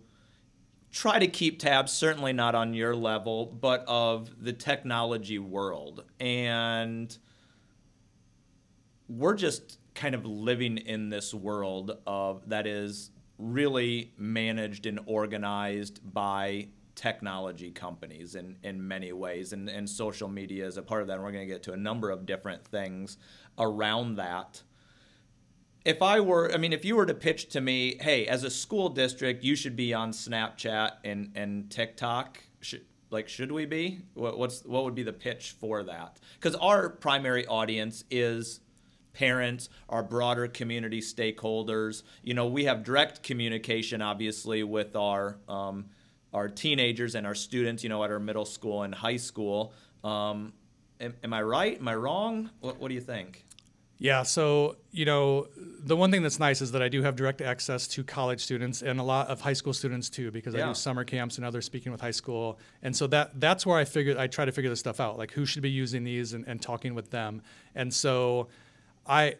try 0.91 1.19
to 1.19 1.27
keep 1.27 1.59
tabs, 1.59 1.93
certainly 1.93 2.33
not 2.33 2.55
on 2.55 2.73
your 2.73 2.97
level, 2.97 3.45
but 3.47 3.85
of 3.87 4.43
the 4.43 4.53
technology 4.55 5.39
world. 5.39 6.03
And 6.19 7.15
we're 9.09 9.35
just 9.35 9.79
kind 9.95 10.15
of 10.15 10.25
living 10.25 10.79
in 10.79 11.11
this 11.11 11.35
world 11.35 11.99
of 12.07 12.49
that 12.49 12.67
is 12.67 13.11
really 13.39 14.13
managed 14.17 14.87
and 14.87 14.99
organized 15.07 16.01
by 16.15 16.69
technology 16.95 17.71
companies 17.71 18.35
in, 18.35 18.57
in 18.63 18.87
many 18.87 19.13
ways 19.13 19.53
and, 19.53 19.69
and 19.69 19.89
social 19.89 20.29
media 20.29 20.67
is 20.67 20.77
a 20.77 20.83
part 20.83 21.03
of 21.03 21.09
that 21.09 21.15
and 21.15 21.23
we're 21.23 21.33
going 21.33 21.47
to 21.47 21.53
get 21.53 21.63
to 21.63 21.73
a 21.73 21.77
number 21.77 22.11
of 22.11 22.25
different 22.25 22.65
things 22.65 23.17
around 23.59 24.17
that 24.17 24.63
if 25.85 26.01
I 26.01 26.21
were, 26.21 26.51
I 26.53 26.57
mean, 26.57 26.73
if 26.73 26.85
you 26.85 26.97
were 26.97 27.07
to 27.07 27.15
pitch 27.15 27.51
to 27.51 27.61
me, 27.61 27.97
hey, 28.01 28.27
as 28.27 28.43
a 28.43 28.51
school 28.51 28.89
district, 28.89 29.45
you 29.45 29.55
should 29.55 29.77
be 29.77 29.93
on 29.93 30.13
Snapchat 30.13 30.93
and, 31.05 31.31
and 31.35 31.71
TikTok. 31.71 32.43
Should, 32.61 32.87
like, 33.11 33.29
should 33.29 33.53
we 33.53 33.67
be? 33.67 34.01
What, 34.15 34.39
what's 34.39 34.65
what 34.65 34.85
would 34.85 34.95
be 34.95 35.03
the 35.03 35.13
pitch 35.13 35.55
for 35.61 35.83
that? 35.85 36.19
Because 36.35 36.55
our 36.57 36.89
primary 36.89 37.47
audience 37.47 38.05
is 38.11 38.61
parents, 39.13 39.69
our 39.89 40.03
broader 40.03 40.49
community 40.49 41.01
stakeholders. 41.01 42.03
You 42.23 42.35
know, 42.35 42.47
we 42.47 42.65
have 42.65 42.83
direct 42.83 43.23
communication, 43.23 44.01
obviously, 44.01 44.65
with 44.65 44.97
our 44.97 45.39
um, 45.49 45.91
our 46.35 46.49
teenagers 46.49 47.15
and 47.15 47.27
our 47.27 47.35
students. 47.35 47.83
You 47.83 47.89
know, 47.89 48.05
at 48.05 48.11
our 48.11 48.21
middle 48.21 48.45
school 48.45 48.83
and 48.83 48.95
high 48.95 49.17
school. 49.17 49.73
Um, 50.03 50.53
am, 51.01 51.15
am 51.25 51.33
I 51.33 51.43
right? 51.43 51.79
Am 51.79 51.89
I 51.89 51.95
wrong? 51.95 52.51
What, 52.61 52.79
what 52.79 52.89
do 52.89 52.95
you 52.95 53.01
think? 53.01 53.45
Yeah, 53.99 54.25
so 54.25 54.77
you 54.91 55.05
know, 55.05 55.47
the 55.57 55.97
one 55.97 56.11
thing 56.11 56.23
that's 56.23 56.41
nice 56.41 56.61
is 56.61 56.73
that 56.73 56.83
I 56.83 56.89
do 56.89 57.03
have 57.03 57.15
direct 57.15 57.41
access 57.41 57.87
to 57.89 58.03
college 58.03 58.41
students 58.41 58.83
and 58.83 58.99
a 58.99 59.03
lot 59.03 59.29
of 59.29 59.41
high 59.41 59.53
school 59.53 59.73
students 59.73 60.11
too, 60.11 60.33
because 60.33 60.55
I 60.55 60.67
do 60.67 60.75
summer 60.75 61.05
camps 61.05 61.37
and 61.37 61.47
other 61.47 61.63
speaking 61.63 61.93
with 61.93 62.01
high 62.01 62.11
school, 62.11 62.59
and 62.83 62.95
so 62.95 63.07
that 63.07 63.41
that's 63.41 63.65
where 63.65 63.79
I 63.79 63.85
figure 63.85 64.19
I 64.19 64.27
try 64.27 64.45
to 64.45 64.53
figure 64.53 64.69
this 64.69 64.81
stuff 64.81 64.99
out, 64.99 65.17
like 65.17 65.31
who 65.31 65.47
should 65.47 65.63
be 65.63 65.71
using 65.71 66.03
these 66.03 66.35
and, 66.35 66.45
and 66.47 66.61
talking 66.61 66.95
with 66.95 67.11
them, 67.11 67.41
and 67.77 67.95
so 67.95 68.49
I, 69.07 69.37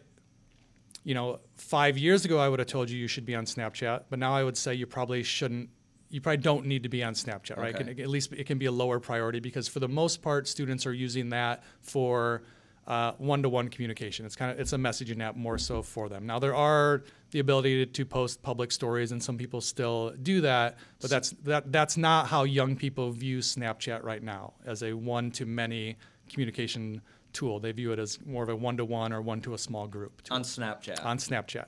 you 1.03 1.13
know, 1.13 1.41
five 1.55 1.97
years 1.97 2.23
ago 2.23 2.39
I 2.39 2.47
would 2.47 2.59
have 2.59 2.69
told 2.69 2.89
you 2.89 2.97
you 2.97 3.09
should 3.09 3.25
be 3.25 3.35
on 3.35 3.45
Snapchat, 3.45 4.05
but 4.09 4.19
now 4.19 4.33
I 4.33 4.43
would 4.43 4.55
say 4.57 4.73
you 4.73 4.87
probably 4.87 5.21
shouldn't. 5.21 5.69
You 6.15 6.21
probably 6.21 6.37
don't 6.37 6.65
need 6.65 6.83
to 6.83 6.89
be 6.89 7.03
on 7.03 7.13
Snapchat, 7.13 7.57
right? 7.57 7.75
Okay. 7.75 7.93
Can- 7.93 7.99
at 7.99 8.07
least 8.07 8.31
it 8.31 8.45
can 8.45 8.57
be 8.57 8.67
a 8.67 8.71
lower 8.71 9.01
priority 9.01 9.41
because 9.41 9.67
for 9.67 9.81
the 9.81 9.89
most 9.89 10.21
part, 10.21 10.47
students 10.47 10.85
are 10.85 10.93
using 10.93 11.27
that 11.31 11.65
for 11.81 12.43
uh, 12.87 13.11
one-to-one 13.17 13.67
communication. 13.67 14.25
It's 14.25 14.37
kind 14.37 14.49
of 14.49 14.57
it's 14.57 14.71
a 14.71 14.77
messaging 14.77 15.21
app 15.21 15.35
more 15.35 15.57
so 15.57 15.81
for 15.81 16.07
them. 16.07 16.25
Now 16.25 16.39
there 16.39 16.55
are 16.55 17.03
the 17.31 17.39
ability 17.39 17.85
to, 17.85 17.91
to 17.91 18.05
post 18.05 18.41
public 18.41 18.71
stories, 18.71 19.11
and 19.11 19.21
some 19.21 19.37
people 19.37 19.59
still 19.59 20.13
do 20.23 20.39
that, 20.39 20.77
but 21.01 21.09
that's 21.09 21.31
that 21.43 21.69
that's 21.73 21.97
not 21.97 22.27
how 22.27 22.43
young 22.43 22.77
people 22.77 23.11
view 23.11 23.39
Snapchat 23.39 24.01
right 24.01 24.23
now 24.23 24.53
as 24.65 24.83
a 24.83 24.93
one-to-many 24.93 25.97
communication 26.29 27.01
tool. 27.33 27.59
They 27.59 27.73
view 27.73 27.91
it 27.91 27.99
as 27.99 28.25
more 28.25 28.43
of 28.43 28.47
a 28.47 28.55
one-to-one 28.55 29.11
or 29.11 29.21
one 29.21 29.41
to 29.41 29.53
a 29.53 29.57
small 29.57 29.85
group 29.85 30.21
tool 30.21 30.37
on 30.37 30.43
Snapchat. 30.43 31.03
on 31.03 31.17
Snapchat. 31.17 31.65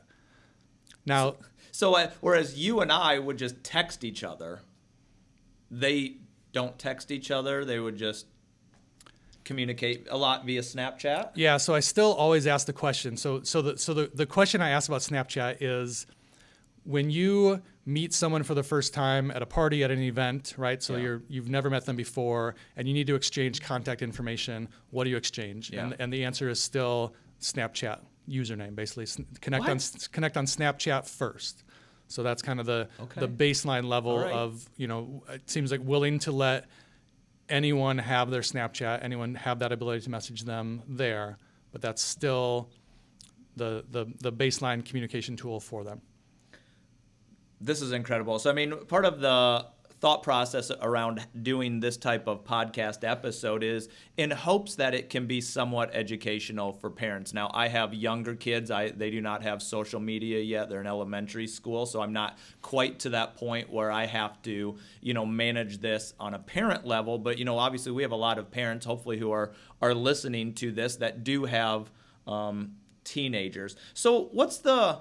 Now, 1.06 1.36
So 1.72 1.96
uh, 1.96 2.12
whereas 2.22 2.58
you 2.58 2.82
and 2.82 2.92
I 2.92 3.20
would 3.20 3.38
just 3.38 3.64
text 3.64 4.04
each 4.04 4.24
other, 4.24 4.62
they 5.70 6.18
don't 6.54 6.78
text 6.80 7.12
each 7.12 7.30
other. 7.32 7.66
They 7.66 7.80
would 7.80 7.98
just 7.98 8.26
communicate 9.44 10.08
a 10.10 10.18
lot 10.18 10.46
via 10.46 10.62
Snapchat. 10.62 11.32
Yeah, 11.36 11.58
so 11.58 11.74
I 11.74 11.80
still 11.80 12.14
always 12.14 12.48
ask 12.48 12.68
the 12.68 12.74
question. 12.74 13.16
So 13.18 13.42
so 13.44 13.62
the 13.62 13.78
so 13.78 13.94
the, 13.94 14.12
the 14.14 14.26
question 14.26 14.62
I 14.62 14.70
ask 14.70 14.90
about 14.90 15.02
Snapchat 15.02 15.58
is 15.62 16.06
when 16.84 17.10
you 17.10 17.62
meet 17.86 18.14
someone 18.14 18.44
for 18.44 18.54
the 18.54 18.64
first 18.64 18.94
time 18.94 19.32
at 19.32 19.42
a 19.42 19.46
party 19.46 19.84
at 19.84 19.92
an 19.92 20.00
event, 20.02 20.54
right? 20.58 20.84
So 20.84 20.96
Yeah. 20.96 21.04
you're 21.04 21.22
you've 21.30 21.50
never 21.50 21.70
met 21.70 21.86
them 21.86 21.96
before 21.96 22.56
and 22.76 22.88
you 22.88 22.94
need 22.94 23.08
to 23.08 23.16
exchange 23.16 23.62
contact 23.62 24.02
information. 24.02 24.68
What 24.92 25.06
do 25.06 25.10
you 25.10 25.18
exchange? 25.18 25.72
Yeah. 25.72 25.84
And 25.86 25.96
and 26.00 26.14
the 26.14 26.26
answer 26.26 26.50
is 26.50 26.62
still 26.62 27.14
Snapchat 27.42 28.00
username 28.27 28.75
basically. 28.75 29.05
Connect 29.41 29.63
on 29.65 29.69
What? 29.72 29.75
s- 29.77 30.07
connect 30.07 30.38
on 30.38 30.46
Snapchat 30.46 31.07
first. 31.07 31.63
So 32.07 32.24
that's 32.24 32.41
kind 32.41 32.60
of 32.60 32.65
the 32.65 32.88
Okay. 33.00 33.22
the 33.22 33.27
baseline 33.27 33.86
level 33.86 34.12
All 34.12 34.19
right. 34.19 34.31
of, 34.34 34.67
you 34.77 34.88
know, 34.88 35.24
it 35.29 35.50
seems 35.50 35.72
like 35.72 35.81
willing 35.84 36.19
to 36.19 36.31
let 36.31 36.65
anyone 37.50 37.98
have 37.98 38.29
their 38.29 38.41
Snapchat, 38.41 39.03
anyone 39.03 39.36
have 39.36 39.60
that 39.60 39.72
ability 39.72 40.01
to 40.01 40.10
message 40.10 40.43
them 40.43 40.81
there, 40.88 41.38
but 41.72 41.81
that's 41.81 42.01
still 42.01 42.69
the 43.55 43.84
the, 43.91 44.05
the 44.19 44.31
baseline 44.31 44.86
communication 44.86 45.36
tool 45.36 45.60
for 45.60 45.84
them. 45.84 46.01
This 47.60 47.81
is 47.81 47.91
incredible. 47.91 48.38
So, 48.39 48.51
I 48.51 48.53
mean, 48.53 48.86
part 48.86 49.03
of 49.03 49.19
the 49.19 49.65
thought 50.00 50.22
process 50.22 50.72
around 50.82 51.25
doing 51.42 51.80
this 51.80 51.98
type 51.98 52.27
of 52.27 52.44
podcast 52.44 53.08
episode 53.08 53.63
is 53.63 53.89
in 54.16 54.30
hopes 54.30 54.75
that 54.75 54.94
it 54.94 55.10
can 55.10 55.25
be 55.25 55.42
somewhat 55.42 55.89
educational 55.94 56.74
for 56.74 56.89
parents. 56.89 57.34
Now, 57.34 57.50
I 57.54 57.68
have 57.68 57.94
younger 57.94 58.36
kids. 58.36 58.70
I 58.70 58.89
they 58.89 59.10
do 59.10 59.22
not 59.22 59.44
have 59.44 59.62
social 59.62 60.00
media 60.00 60.39
yet. 60.39 60.70
They're 60.70 60.82
in 60.82 60.88
elementary 60.88 61.48
school, 61.48 61.86
so 61.86 62.01
I'm 62.01 62.13
not 62.13 62.38
quite 62.62 63.00
to 63.00 63.10
that 63.10 63.36
point 63.36 63.72
where 63.72 63.92
I 63.92 64.06
have 64.06 64.42
to, 64.44 64.77
you 65.01 65.13
know, 65.13 65.25
manage 65.25 65.80
this 65.80 66.13
on 66.20 66.34
a 66.34 66.39
parent 66.39 66.86
level, 66.86 67.18
but 67.18 67.39
you 67.39 67.46
know, 67.46 67.58
obviously 67.58 67.92
we 67.92 68.04
have 68.04 68.12
a 68.12 68.16
lot 68.16 68.38
of 68.38 68.51
parents 68.51 68.86
hopefully 68.86 69.18
who 69.18 69.32
are 69.32 69.51
are 69.82 69.94
listening 69.94 70.54
to 70.56 70.72
this 70.72 70.98
that 70.98 71.24
do 71.24 71.46
have 71.46 71.89
um, 72.27 72.75
teenagers. 73.04 73.75
So, 73.94 74.25
what's 74.32 74.58
the 74.58 75.00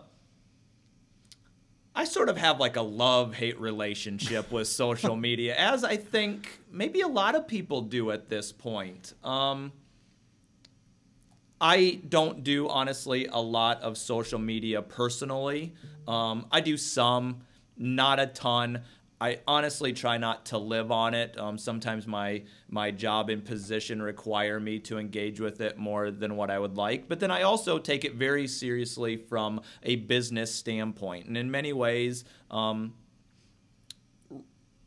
I 1.99 2.05
sort 2.05 2.29
of 2.29 2.37
have 2.37 2.61
like 2.61 2.77
a 2.77 2.83
love 2.83 3.35
hate 3.35 3.59
relationship 3.59 4.53
with 4.53 4.69
social 4.69 5.17
media, 5.29 5.57
as 5.57 5.83
I 5.83 5.97
think 5.97 6.61
maybe 6.71 7.01
a 7.01 7.09
lot 7.09 7.35
of 7.35 7.49
people 7.49 7.81
do 7.81 8.11
at 8.11 8.29
this 8.29 8.53
point. 8.53 9.15
Um, 9.25 9.73
I 11.59 12.01
don't 12.07 12.45
do, 12.45 12.69
honestly, 12.69 13.27
a 13.33 13.41
lot 13.41 13.81
of 13.81 13.97
social 13.97 14.39
media 14.39 14.83
personally. 14.83 15.73
Um, 16.07 16.47
I 16.53 16.61
do 16.61 16.77
some, 16.77 17.41
not 17.79 18.21
a 18.21 18.27
ton. 18.27 18.83
I 19.21 19.39
honestly 19.49 19.93
try 19.93 20.19
not 20.19 20.47
to 20.47 20.59
live 20.59 20.93
on 20.93 21.15
it. 21.15 21.39
Um, 21.39 21.57
sometimes 21.57 22.07
my 22.07 22.43
my 22.69 22.91
job 22.91 23.31
and 23.31 23.45
position 23.45 24.03
require 24.03 24.61
me 24.61 24.79
to 24.81 24.99
engage 24.99 25.41
with 25.41 25.61
it 25.61 25.79
more 25.79 26.11
than 26.11 26.37
what 26.37 26.51
I 26.51 26.59
would 26.59 26.77
like. 26.77 27.09
But 27.09 27.21
then 27.21 27.31
I 27.31 27.43
also 27.43 27.79
take 27.79 28.05
it 28.05 28.15
very 28.15 28.47
seriously 28.47 29.17
from 29.17 29.63
a 29.83 29.97
business 29.97 30.55
standpoint, 30.55 31.27
and 31.27 31.37
in 31.37 31.51
many 31.51 31.73
ways, 31.73 32.25
um, 32.51 32.93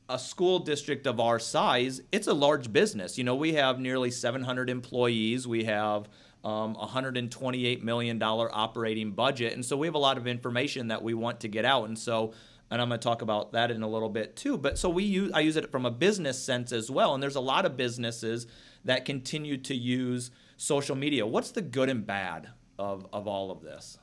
a 0.09 0.19
school 0.19 0.59
district 0.59 1.07
of 1.07 1.19
our 1.19 1.39
size, 1.39 2.01
it's 2.11 2.27
a 2.27 2.33
large 2.33 2.71
business. 2.71 3.17
You 3.17 3.23
know, 3.23 3.35
we 3.35 3.53
have 3.53 3.79
nearly 3.79 4.11
700 4.11 4.69
employees. 4.69 5.47
We 5.47 5.65
have 5.65 6.09
um, 6.43 6.75
$128 6.75 7.83
million 7.83 8.21
operating 8.21 9.11
budget. 9.11 9.53
And 9.53 9.63
so 9.63 9.77
we 9.77 9.87
have 9.87 9.95
a 9.95 9.99
lot 9.99 10.17
of 10.17 10.25
information 10.25 10.87
that 10.87 11.03
we 11.03 11.13
want 11.13 11.41
to 11.41 11.47
get 11.47 11.65
out. 11.65 11.87
And 11.87 11.97
so, 11.97 12.33
and 12.71 12.81
I'm 12.81 12.89
going 12.89 12.99
to 12.99 13.03
talk 13.03 13.21
about 13.21 13.53
that 13.53 13.71
in 13.71 13.81
a 13.81 13.87
little 13.87 14.09
bit 14.09 14.35
too. 14.35 14.57
But 14.57 14.77
so 14.77 14.89
we 14.89 15.03
use, 15.03 15.31
I 15.33 15.39
use 15.39 15.55
it 15.55 15.71
from 15.71 15.85
a 15.85 15.91
business 15.91 16.41
sense 16.41 16.71
as 16.71 16.91
well. 16.91 17.13
And 17.13 17.21
there's 17.21 17.35
a 17.35 17.41
lot 17.41 17.65
of 17.65 17.75
businesses 17.75 18.47
that 18.85 19.05
continue 19.05 19.57
to 19.57 19.75
use 19.75 20.31
social 20.57 20.95
media. 20.95 21.25
What's 21.25 21.51
the 21.51 21.61
good 21.61 21.89
and 21.89 22.05
bad 22.05 22.49
of, 22.77 23.07
of 23.11 23.27
all 23.27 23.51
of 23.51 23.61
this? 23.61 23.97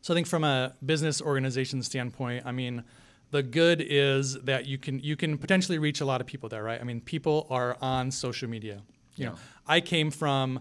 So 0.00 0.14
I 0.14 0.16
think 0.16 0.26
from 0.26 0.44
a 0.44 0.74
business 0.84 1.20
organization 1.20 1.82
standpoint, 1.82 2.46
I 2.46 2.52
mean, 2.52 2.84
the 3.30 3.42
good 3.42 3.84
is 3.86 4.40
that 4.42 4.66
you 4.66 4.78
can 4.78 5.00
you 5.00 5.16
can 5.16 5.36
potentially 5.36 5.78
reach 5.78 6.00
a 6.00 6.04
lot 6.04 6.20
of 6.20 6.26
people 6.26 6.48
there, 6.48 6.62
right? 6.62 6.80
I 6.80 6.84
mean, 6.84 7.00
people 7.00 7.46
are 7.50 7.76
on 7.82 8.10
social 8.10 8.48
media. 8.48 8.82
You 9.16 9.26
know, 9.26 9.34
I 9.66 9.80
came 9.80 10.10
from, 10.10 10.60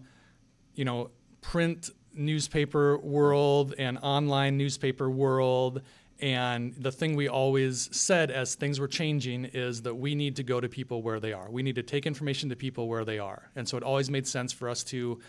you 0.74 0.84
know, 0.84 1.12
print 1.41 1.91
newspaper 2.13 2.98
world 2.98 3.75
and 3.77 4.00
online 4.00 4.58
newspaper 4.58 5.10
world. 5.10 5.82
And 6.19 6.74
the 6.75 6.91
thing 6.91 7.15
we 7.15 7.27
always 7.27 7.89
said 7.95 8.31
as 8.31 8.55
things 8.55 8.79
were 8.79 8.88
changing 8.88 9.45
is 9.45 9.83
that 9.83 9.95
we 9.95 10.15
need 10.15 10.36
to 10.38 10.43
go 10.43 10.59
to 10.59 10.67
people 10.67 11.01
where 11.03 11.19
they 11.19 11.31
are. 11.33 11.50
We 11.50 11.62
need 11.63 11.75
to 11.75 11.83
take 11.83 12.05
information 12.07 12.50
to 12.50 12.55
people 12.55 12.88
where 12.88 13.05
they 13.05 13.19
are. 13.19 13.50
And 13.55 13.69
so 13.69 13.77
it 13.77 13.83
always 13.83 14.09
made 14.09 14.25
sense 14.27 14.51
for 14.51 14.67
us 14.67 14.83
to 14.86 15.19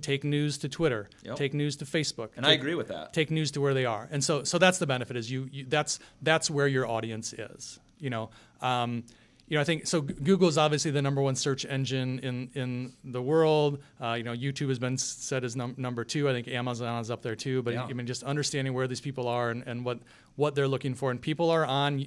take 0.00 0.24
news 0.24 0.58
to 0.58 0.68
Twitter, 0.68 1.10
Yep. 1.24 1.36
take 1.36 1.54
news 1.54 1.76
to 1.76 1.84
Facebook. 1.84 2.30
And 2.36 2.46
I 2.46 2.52
agree 2.52 2.74
with 2.76 2.88
that. 2.88 3.12
take 3.12 3.30
news 3.30 3.50
to 3.52 3.60
where 3.60 3.74
they 3.74 3.84
are 3.84 4.08
and 4.12 4.22
so 4.22 4.44
so 4.44 4.56
that's 4.56 4.78
the 4.78 4.86
benefit 4.86 5.16
is 5.16 5.28
you, 5.30 5.48
you 5.52 5.64
that's 5.68 5.98
that's 6.22 6.48
where 6.50 6.68
your 6.68 6.86
audience 6.86 7.32
is 7.32 7.80
you 7.98 8.08
know 8.08 8.30
um, 8.60 9.02
you 9.48 9.56
know 9.56 9.60
i 9.60 9.64
think 9.64 9.86
so 9.86 10.00
Google 10.00 10.48
is 10.48 10.58
obviously 10.58 10.90
the 10.90 11.02
number 11.02 11.20
one 11.22 11.34
search 11.36 11.64
engine 11.64 12.18
in 12.20 12.50
in 12.54 12.92
the 13.04 13.22
world. 13.22 13.78
Uh, 14.00 14.12
you 14.14 14.22
know 14.24 14.32
youtube 14.32 14.68
has 14.68 14.78
been 14.78 14.94
s- 14.94 15.02
said 15.02 15.44
as 15.44 15.56
num- 15.56 15.74
number 15.76 16.04
two. 16.04 16.28
I 16.28 16.32
think 16.32 16.48
amazon 16.48 17.00
is 17.00 17.10
up 17.10 17.22
there 17.22 17.36
too. 17.36 17.62
But 17.62 17.74
Yeah. 17.74 17.84
i 17.84 17.92
mean 17.92 18.06
just 18.06 18.22
understanding 18.22 18.74
where 18.74 18.86
these 18.86 19.00
people 19.00 19.26
are 19.28 19.50
and, 19.50 19.62
and 19.66 19.84
what 19.84 19.98
what 20.36 20.54
they're 20.54 20.68
looking 20.68 20.94
for. 20.94 21.10
And 21.10 21.20
people 21.20 21.50
are 21.50 21.64
on 21.66 22.06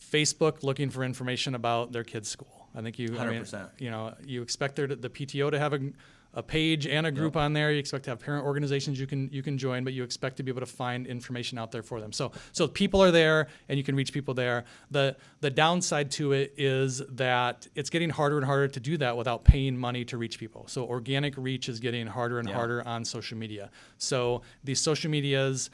facebook 0.00 0.62
looking 0.62 0.90
for 0.90 1.04
information 1.04 1.54
about 1.54 1.92
their 1.92 2.04
kids 2.04 2.28
school. 2.28 2.68
I 2.74 2.80
think 2.82 2.98
you 2.98 3.16
I 3.18 3.26
mean, 3.26 3.42
100%. 3.42 3.68
you 3.78 3.90
know 3.90 4.14
you 4.24 4.42
expect 4.42 4.76
their, 4.76 4.86
the 4.86 5.10
pto 5.10 5.50
to 5.50 5.58
have 5.58 5.72
a, 5.74 5.80
a 6.34 6.42
page 6.42 6.86
and 6.86 7.06
a 7.06 7.10
group 7.10 7.36
on 7.36 7.52
there. 7.52 7.70
You 7.72 7.78
expect 7.78 8.04
to 8.04 8.10
have 8.10 8.20
parent 8.20 8.44
organizations 8.44 8.98
you 8.98 9.06
can 9.06 9.28
you 9.30 9.42
can 9.42 9.58
join 9.58 9.84
but 9.84 9.92
you 9.92 10.02
expect 10.02 10.36
to 10.38 10.42
be 10.42 10.50
able 10.50 10.60
to 10.60 10.66
find 10.66 11.06
information 11.06 11.58
out 11.58 11.72
there 11.72 11.82
for 11.82 12.00
them. 12.00 12.12
So 12.12 12.32
so 12.52 12.66
people 12.66 13.02
are 13.02 13.10
there 13.10 13.48
and 13.68 13.76
you 13.78 13.84
can 13.84 13.94
reach 13.94 14.12
people 14.12 14.34
there. 14.34 14.64
The 14.90 15.16
the 15.40 15.50
downside 15.50 16.10
to 16.12 16.32
it 16.32 16.54
is 16.56 17.02
that 17.10 17.66
it's 17.74 17.90
getting 17.90 18.10
harder 18.10 18.36
and 18.38 18.46
harder 18.46 18.68
to 18.68 18.80
do 18.80 18.96
that 18.98 19.16
without 19.16 19.44
paying 19.44 19.76
money 19.76 20.04
to 20.06 20.16
reach 20.16 20.38
people. 20.38 20.66
So 20.68 20.84
organic 20.84 21.34
reach 21.36 21.68
is 21.68 21.80
getting 21.80 22.06
harder 22.06 22.38
and 22.38 22.48
Yeah. 22.48 22.54
harder 22.54 22.86
on 22.86 23.04
social 23.04 23.36
media. 23.36 23.70
So 23.98 24.42
these 24.64 24.80
social 24.80 25.10
medias 25.10 25.70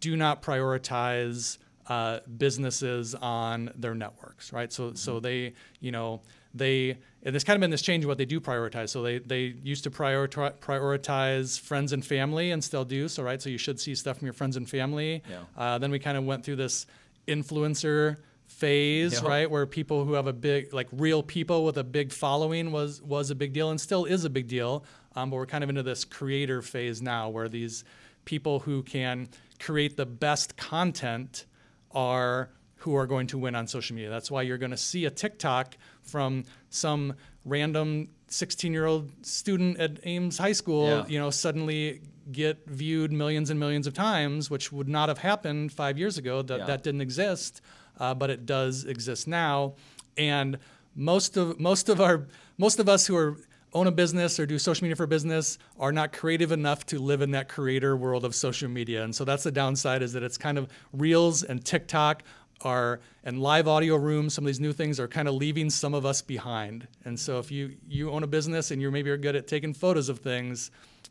do 0.00 0.16
not 0.16 0.42
prioritize 0.42 1.58
uh, 1.88 2.20
businesses 2.36 3.14
on 3.14 3.70
their 3.74 3.94
networks, 3.94 4.52
right? 4.52 4.70
So, 4.72 4.92
so 4.92 5.20
they, 5.20 5.54
you 5.80 5.90
know, 5.90 6.20
they, 6.54 6.98
and 7.22 7.34
there's 7.34 7.44
kind 7.44 7.56
of 7.56 7.60
been 7.60 7.70
this 7.70 7.82
change 7.82 8.04
in 8.04 8.08
what 8.08 8.18
they 8.18 8.24
do 8.24 8.40
prioritize. 8.40 8.88
So 8.90 9.02
they, 9.02 9.18
they 9.18 9.54
used 9.62 9.84
to 9.84 9.90
prioritize, 9.90 10.56
prioritize 10.58 11.60
friends 11.60 11.92
and 11.92 12.04
family 12.04 12.50
and 12.50 12.62
still 12.64 12.84
do. 12.84 13.08
So, 13.08 13.22
right. 13.22 13.40
So 13.40 13.50
you 13.50 13.58
should 13.58 13.78
see 13.78 13.94
stuff 13.94 14.18
from 14.18 14.26
your 14.26 14.32
friends 14.32 14.56
and 14.56 14.68
family. 14.68 15.22
Yeah. 15.28 15.40
Uh, 15.56 15.78
then 15.78 15.90
we 15.90 15.98
kind 15.98 16.16
of 16.16 16.24
went 16.24 16.44
through 16.44 16.56
this 16.56 16.86
influencer 17.26 18.16
phase, 18.46 19.20
Yeah. 19.20 19.28
right? 19.28 19.50
Where 19.50 19.66
people 19.66 20.04
who 20.04 20.14
have 20.14 20.26
a 20.26 20.32
big, 20.32 20.72
like 20.72 20.88
real 20.92 21.22
people 21.22 21.64
with 21.64 21.76
a 21.76 21.84
big 21.84 22.12
following 22.12 22.72
was, 22.72 23.02
was 23.02 23.30
a 23.30 23.34
big 23.34 23.52
deal 23.52 23.70
and 23.70 23.80
still 23.80 24.04
is 24.04 24.24
a 24.24 24.30
big 24.30 24.48
deal. 24.48 24.84
Um, 25.14 25.30
but 25.30 25.36
we're 25.36 25.46
kind 25.46 25.62
of 25.62 25.70
into 25.70 25.82
this 25.82 26.04
creator 26.04 26.62
phase 26.62 27.02
now 27.02 27.28
where 27.28 27.48
these 27.48 27.84
people 28.24 28.60
who 28.60 28.82
can 28.82 29.28
create 29.60 29.96
the 29.96 30.06
best 30.06 30.56
content 30.56 31.44
are 31.92 32.50
who 32.78 32.94
are 32.96 33.06
going 33.06 33.26
to 33.28 33.38
win 33.38 33.54
on 33.54 33.66
social 33.66 33.94
media. 33.96 34.10
That's 34.10 34.30
why 34.30 34.42
you're 34.42 34.58
going 34.58 34.70
to 34.70 34.76
see 34.76 35.04
a 35.04 35.10
TikTok 35.10 35.76
from 36.02 36.44
some 36.70 37.14
random 37.44 38.08
16 38.28 38.72
year 38.72 38.86
old 38.86 39.10
student 39.26 39.78
at 39.78 39.98
Ames 40.04 40.38
High 40.38 40.52
School, 40.52 40.86
Yeah. 40.86 41.06
you 41.08 41.18
know, 41.18 41.30
suddenly 41.30 42.02
get 42.30 42.58
viewed 42.66 43.10
millions 43.10 43.50
and 43.50 43.58
millions 43.58 43.86
of 43.86 43.94
times, 43.94 44.50
which 44.50 44.70
would 44.70 44.88
not 44.88 45.08
have 45.08 45.18
happened 45.18 45.72
five 45.72 45.98
years 45.98 46.18
ago. 46.18 46.42
That 46.42 46.58
Yeah. 46.60 46.66
that 46.66 46.82
didn't 46.82 47.00
exist, 47.00 47.60
uh, 47.98 48.14
but 48.14 48.28
it 48.30 48.44
does 48.46 48.84
exist 48.84 49.26
now. 49.26 49.74
And 50.16 50.58
most 50.94 51.36
of 51.36 51.58
most 51.58 51.88
of 51.88 52.00
our 52.00 52.26
most 52.58 52.78
of 52.78 52.88
us 52.88 53.06
who 53.06 53.16
are 53.16 53.38
own 53.74 53.86
a 53.86 53.92
business 53.92 54.40
or 54.40 54.46
do 54.46 54.58
social 54.58 54.82
media 54.84 54.96
for 54.96 55.06
business 55.06 55.58
are 55.78 55.92
not 55.92 56.10
creative 56.12 56.52
enough 56.52 56.86
to 56.86 56.98
live 56.98 57.20
in 57.20 57.32
that 57.32 57.48
creator 57.48 57.96
world 57.96 58.24
of 58.24 58.34
social 58.34 58.68
media. 58.68 59.04
And 59.04 59.14
so 59.14 59.24
that's 59.24 59.42
the 59.42 59.52
downside 59.52 60.02
is 60.02 60.14
that 60.14 60.22
it's 60.22 60.38
kind 60.38 60.56
of 60.56 60.68
reels 60.92 61.42
and 61.42 61.62
TikTok 61.64 62.22
are 62.62 63.00
and 63.24 63.40
live 63.40 63.68
audio 63.68 63.96
rooms, 63.96 64.34
some 64.34 64.44
of 64.44 64.46
these 64.46 64.60
new 64.60 64.72
things 64.72 64.98
are 64.98 65.08
kind 65.08 65.28
of 65.28 65.34
leaving 65.34 65.70
some 65.70 65.94
of 65.94 66.04
us 66.04 66.22
behind. 66.22 66.88
And 67.04 67.18
so 67.18 67.38
if 67.38 67.50
you 67.50 67.76
you 67.88 68.10
own 68.10 68.22
a 68.22 68.26
business 68.26 68.70
and 68.70 68.80
you're 68.80 68.90
maybe 68.90 69.10
are 69.10 69.16
good 69.16 69.36
at 69.36 69.46
taking 69.46 69.74
photos 69.74 70.08
of 70.08 70.18
things, 70.20 70.70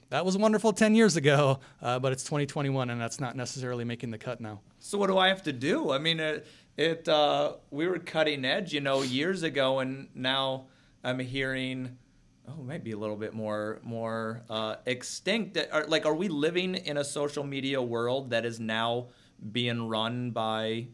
that 0.09 0.25
was 0.25 0.37
wonderful 0.37 0.71
10 0.73 0.95
years 0.95 1.17
ago, 1.17 1.59
uh, 1.81 1.99
but 1.99 2.11
it's 2.11 2.23
2021 2.23 2.89
and 2.89 2.99
that's 2.99 3.19
not 3.19 3.35
necessarily 3.35 3.83
making 3.83 4.11
the 4.11 4.17
cut 4.17 4.39
now. 4.39 4.61
So 4.79 4.97
what 4.97 5.07
do 5.07 5.17
I 5.17 5.27
have 5.27 5.43
to 5.43 5.53
do? 5.53 5.91
I 5.91 5.97
mean, 5.97 6.19
it, 6.19 6.47
it 6.77 7.07
uh, 7.07 7.53
we 7.71 7.87
were 7.87 7.99
cutting 7.99 8.45
edge, 8.45 8.73
you 8.73 8.81
know, 8.81 9.01
years 9.01 9.43
ago, 9.43 9.79
and 9.79 10.09
now 10.13 10.67
I'm 11.03 11.19
hearing, 11.19 11.97
oh, 12.47 12.61
maybe 12.61 12.91
a 12.91 12.97
little 12.97 13.15
bit 13.15 13.33
more 13.33 13.79
more 13.83 14.43
uh, 14.49 14.75
extinct. 14.85 15.57
Are, 15.71 15.85
like, 15.87 16.05
are 16.05 16.13
we 16.13 16.27
living 16.27 16.75
in 16.75 16.97
a 16.97 17.03
social 17.03 17.43
media 17.43 17.81
world 17.81 18.29
that 18.29 18.45
is 18.45 18.59
now 18.59 19.07
being 19.51 19.87
run 19.87 20.31
by, 20.31 20.87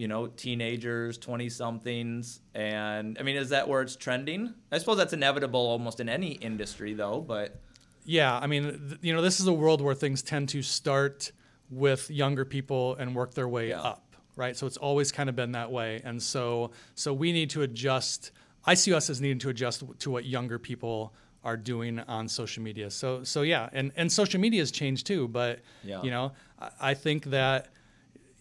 you 0.00 0.08
know, 0.08 0.26
teenagers, 0.28 1.18
twenty 1.18 1.48
somethings? 1.48 2.40
And 2.54 3.18
I 3.18 3.22
mean, 3.22 3.36
is 3.36 3.50
that 3.50 3.68
where 3.68 3.82
it's 3.82 3.96
trending? 3.96 4.54
I 4.72 4.78
suppose 4.78 4.96
that's 4.96 5.12
inevitable 5.12 5.60
almost 5.60 6.00
in 6.00 6.08
any 6.08 6.32
industry, 6.32 6.94
though. 6.94 7.20
But 7.20 7.60
yeah, 8.04 8.36
I 8.38 8.46
mean, 8.46 8.64
th- 8.64 8.98
you 9.02 9.12
know, 9.12 9.20
this 9.22 9.40
is 9.40 9.46
a 9.46 9.52
world 9.52 9.80
where 9.82 9.94
things 9.94 10.22
tend 10.22 10.48
to 10.50 10.62
start 10.62 11.32
with 11.70 12.10
younger 12.10 12.44
people 12.44 12.96
and 12.96 13.14
work 13.14 13.34
their 13.34 13.46
way 13.48 13.68
Yeah. 13.68 13.80
up, 13.82 14.16
right? 14.36 14.56
So 14.56 14.66
it's 14.66 14.78
always 14.78 15.12
kind 15.12 15.28
of 15.28 15.36
been 15.36 15.52
that 15.52 15.70
way, 15.70 16.00
and 16.04 16.20
so 16.22 16.70
so 16.94 17.12
we 17.12 17.32
need 17.32 17.50
to 17.50 17.62
adjust. 17.62 18.32
I 18.64 18.74
see 18.74 18.92
us 18.94 19.10
as 19.10 19.20
needing 19.20 19.38
to 19.40 19.50
adjust 19.50 19.82
to 20.00 20.10
what 20.10 20.24
younger 20.24 20.58
people 20.58 21.14
are 21.44 21.56
doing 21.56 21.98
on 22.00 22.28
social 22.28 22.62
media. 22.62 22.90
So 22.90 23.22
so 23.24 23.42
yeah, 23.42 23.68
and 23.72 23.92
and 23.96 24.10
social 24.10 24.40
media 24.40 24.60
has 24.60 24.70
changed 24.70 25.06
too. 25.06 25.28
But 25.28 25.60
Yeah. 25.84 26.02
you 26.02 26.10
know, 26.10 26.32
I, 26.58 26.70
I 26.90 26.94
think 26.94 27.24
that 27.26 27.68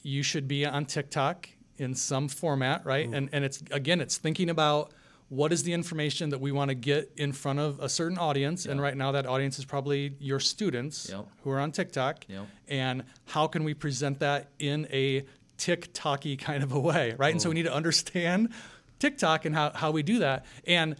you 0.01 0.23
should 0.23 0.47
be 0.47 0.65
on 0.65 0.85
TikTok 0.85 1.49
in 1.77 1.95
some 1.95 2.27
format, 2.27 2.85
right? 2.85 3.09
Mm. 3.09 3.17
And 3.17 3.29
and 3.31 3.45
it's 3.45 3.63
again, 3.71 4.01
it's 4.01 4.17
thinking 4.17 4.49
about 4.49 4.91
what 5.29 5.53
is 5.53 5.61
the 5.63 5.73
information 5.73 6.29
that 6.29 6.41
we 6.41 6.51
want 6.51 6.69
to 6.69 6.75
get 6.75 7.11
in 7.15 7.31
front 7.31 7.59
of 7.59 7.79
a 7.79 7.87
certain 7.87 8.17
audience, 8.17 8.65
and 8.65 8.81
right 8.81 8.97
now 8.97 9.11
that 9.11 9.27
audience 9.27 9.59
is 9.59 9.65
probably 9.65 10.15
your 10.19 10.39
students 10.39 11.09
Yep. 11.09 11.27
who 11.43 11.51
are 11.51 11.59
on 11.59 11.71
TikTok. 11.71 12.25
Yep. 12.27 12.47
And 12.67 13.03
how 13.27 13.47
can 13.47 13.63
we 13.63 13.75
present 13.75 14.19
that 14.19 14.49
in 14.57 14.87
a 14.91 15.25
TikToky 15.59 16.39
kind 16.39 16.63
of 16.63 16.71
a 16.71 16.79
way, 16.79 17.13
right? 17.17 17.31
And 17.31 17.41
so 17.41 17.49
we 17.49 17.53
mm. 17.53 17.57
need 17.57 17.63
to 17.63 17.73
understand 17.73 18.49
TikTok 18.97 19.45
and 19.45 19.53
how, 19.53 19.71
how 19.73 19.91
we 19.91 20.03
do 20.03 20.19
that. 20.19 20.45
And 20.65 20.95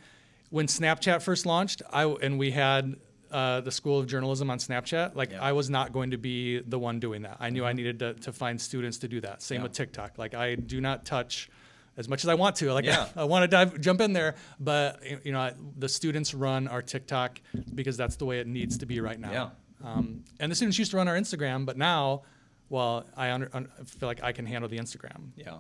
when 0.49 0.67
Snapchat 0.67 1.21
first 1.21 1.45
launched, 1.45 1.81
I 1.91 2.05
and 2.05 2.37
we 2.37 2.51
had 2.51 2.97
uh, 3.31 3.61
the 3.61 3.71
School 3.71 3.99
of 3.99 4.07
Journalism 4.07 4.49
on 4.49 4.57
Snapchat. 4.57 5.15
Like 5.15 5.31
Yeah. 5.31 5.41
I 5.41 5.51
was 5.51 5.69
not 5.69 5.93
going 5.93 6.11
to 6.11 6.17
be 6.17 6.59
the 6.59 6.79
one 6.79 6.99
doing 6.99 7.23
that. 7.23 7.37
I 7.39 7.49
knew 7.49 7.65
I 7.65 7.73
needed 7.73 7.99
to, 7.99 8.13
to 8.15 8.33
find 8.33 8.59
students 8.59 8.97
to 8.99 9.07
do 9.07 9.21
that. 9.21 9.41
Same 9.41 9.57
Yeah. 9.57 9.63
with 9.63 9.73
TikTok. 9.73 10.17
Like 10.17 10.33
I 10.33 10.55
do 10.55 10.81
not 10.81 11.05
touch 11.05 11.49
as 11.97 12.07
much 12.07 12.23
as 12.23 12.29
I 12.29 12.35
want 12.35 12.55
to. 12.57 12.73
Like 12.73 12.85
Yeah. 12.85 13.07
I, 13.15 13.23
want 13.25 13.43
to 13.43 13.47
dive 13.47 13.79
jump 13.81 14.01
in 14.01 14.13
there, 14.13 14.35
but 14.59 15.01
you 15.25 15.31
know 15.31 15.39
I, 15.39 15.53
the 15.77 15.89
students 15.89 16.33
run 16.33 16.67
our 16.67 16.81
TikTok 16.81 17.41
because 17.75 17.97
that's 17.97 18.15
the 18.15 18.25
way 18.25 18.39
it 18.39 18.47
needs 18.47 18.77
to 18.79 18.85
be 18.85 18.99
right 19.01 19.19
now. 19.19 19.31
Yeah. 19.31 19.49
Um, 19.83 20.23
and 20.39 20.51
the 20.51 20.55
students 20.55 20.77
used 20.77 20.91
to 20.91 20.97
run 20.97 21.07
our 21.07 21.15
Instagram, 21.15 21.65
but 21.65 21.77
now, 21.77 22.23
well, 22.67 23.05
I 23.15 23.31
under, 23.31 23.49
un, 23.53 23.69
feel 23.85 24.09
like 24.09 24.21
I 24.21 24.33
can 24.33 24.45
handle 24.45 24.69
the 24.69 24.77
Instagram. 24.77 25.29
Yeah. 25.37 25.59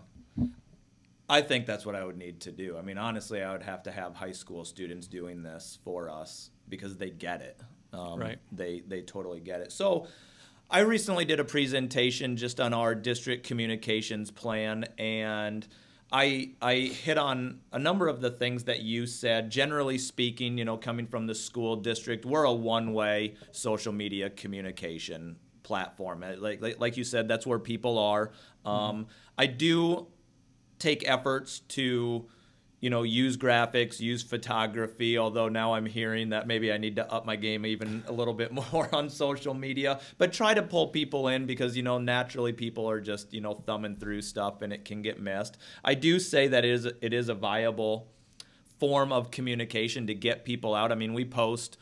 I 1.29 1.41
think 1.41 1.67
that's 1.67 1.85
what 1.85 1.95
I 1.95 2.03
would 2.03 2.17
need 2.17 2.41
to 2.41 2.51
do. 2.51 2.75
I 2.77 2.81
mean, 2.81 2.97
honestly, 2.97 3.43
I 3.43 3.51
would 3.51 3.61
have 3.61 3.83
to 3.83 3.91
have 3.91 4.15
high 4.15 4.31
school 4.31 4.65
students 4.65 5.07
doing 5.07 5.43
this 5.43 5.77
for 5.83 6.09
us 6.09 6.49
because 6.69 6.97
they 6.97 7.09
get 7.09 7.41
it. 7.41 7.59
Um, 7.91 8.19
Right. 8.19 8.37
They 8.51 8.81
they 8.87 9.01
totally 9.01 9.39
get 9.39 9.61
it. 9.61 9.71
So, 9.71 10.07
I 10.69 10.79
recently 10.81 11.25
did 11.25 11.39
a 11.39 11.43
presentation 11.43 12.37
just 12.37 12.59
on 12.59 12.73
our 12.73 12.93
district 12.93 13.45
communications 13.47 14.29
plan, 14.29 14.85
and 14.99 15.67
I 16.11 16.51
I 16.61 16.75
hit 16.75 17.17
on 17.17 17.61
a 17.71 17.79
number 17.79 18.07
of 18.07 18.21
the 18.21 18.29
things 18.29 18.65
that 18.65 18.81
you 18.81 19.07
said. 19.07 19.49
Generally 19.49 19.97
speaking, 19.97 20.57
you 20.57 20.65
know, 20.65 20.77
coming 20.77 21.07
from 21.07 21.25
the 21.25 21.35
school 21.35 21.75
district, 21.75 22.25
we're 22.25 22.43
a 22.43 22.53
one-way 22.53 23.35
social 23.51 23.93
media 23.93 24.29
communication 24.29 25.37
platform. 25.63 26.23
Like 26.37 26.61
like, 26.61 26.79
like 26.79 26.97
you 26.97 27.03
said, 27.03 27.27
that's 27.27 27.47
where 27.47 27.59
people 27.59 27.97
are. 27.97 28.31
Um, 28.63 29.07
I 29.37 29.47
do 29.47 30.07
take 30.77 31.07
efforts 31.09 31.59
to 31.59 32.27
you 32.79 32.89
know 32.89 33.03
use 33.03 33.37
graphics 33.37 33.99
use 33.99 34.23
photography 34.23 35.17
although 35.17 35.49
now 35.49 35.73
i'm 35.73 35.85
hearing 35.85 36.29
that 36.29 36.47
maybe 36.47 36.71
i 36.71 36.77
need 36.77 36.95
to 36.95 37.11
up 37.11 37.25
my 37.25 37.35
game 37.35 37.65
even 37.65 38.03
a 38.07 38.11
little 38.11 38.33
bit 38.33 38.51
more 38.73 38.93
on 38.93 39.09
social 39.09 39.53
media. 39.53 39.99
But 40.17 40.33
try 40.33 40.53
to 40.53 40.61
pull 40.61 40.87
people 40.87 41.27
in 41.27 41.45
because 41.45 41.75
you 41.75 41.83
know 41.83 41.97
naturally 41.97 42.53
people 42.53 42.89
are 42.89 43.01
just 43.01 43.33
you 43.33 43.41
know 43.41 43.53
thumbing 43.53 43.95
through 43.97 44.21
stuff 44.21 44.61
and 44.61 44.71
it 44.71 44.85
can 44.85 45.01
get 45.01 45.19
missed 45.19 45.57
i 45.83 45.93
do 45.93 46.19
say 46.19 46.47
that 46.47 46.65
it 46.65 46.71
is 46.71 46.85
it 46.85 47.13
is 47.13 47.29
a 47.29 47.33
viable 47.33 48.07
form 48.79 49.11
of 49.11 49.29
communication 49.29 50.07
to 50.07 50.15
get 50.15 50.45
people 50.45 50.73
out. 50.73 50.91
I 50.91 50.95
mean 50.95 51.13
we 51.13 51.25
post 51.25 51.77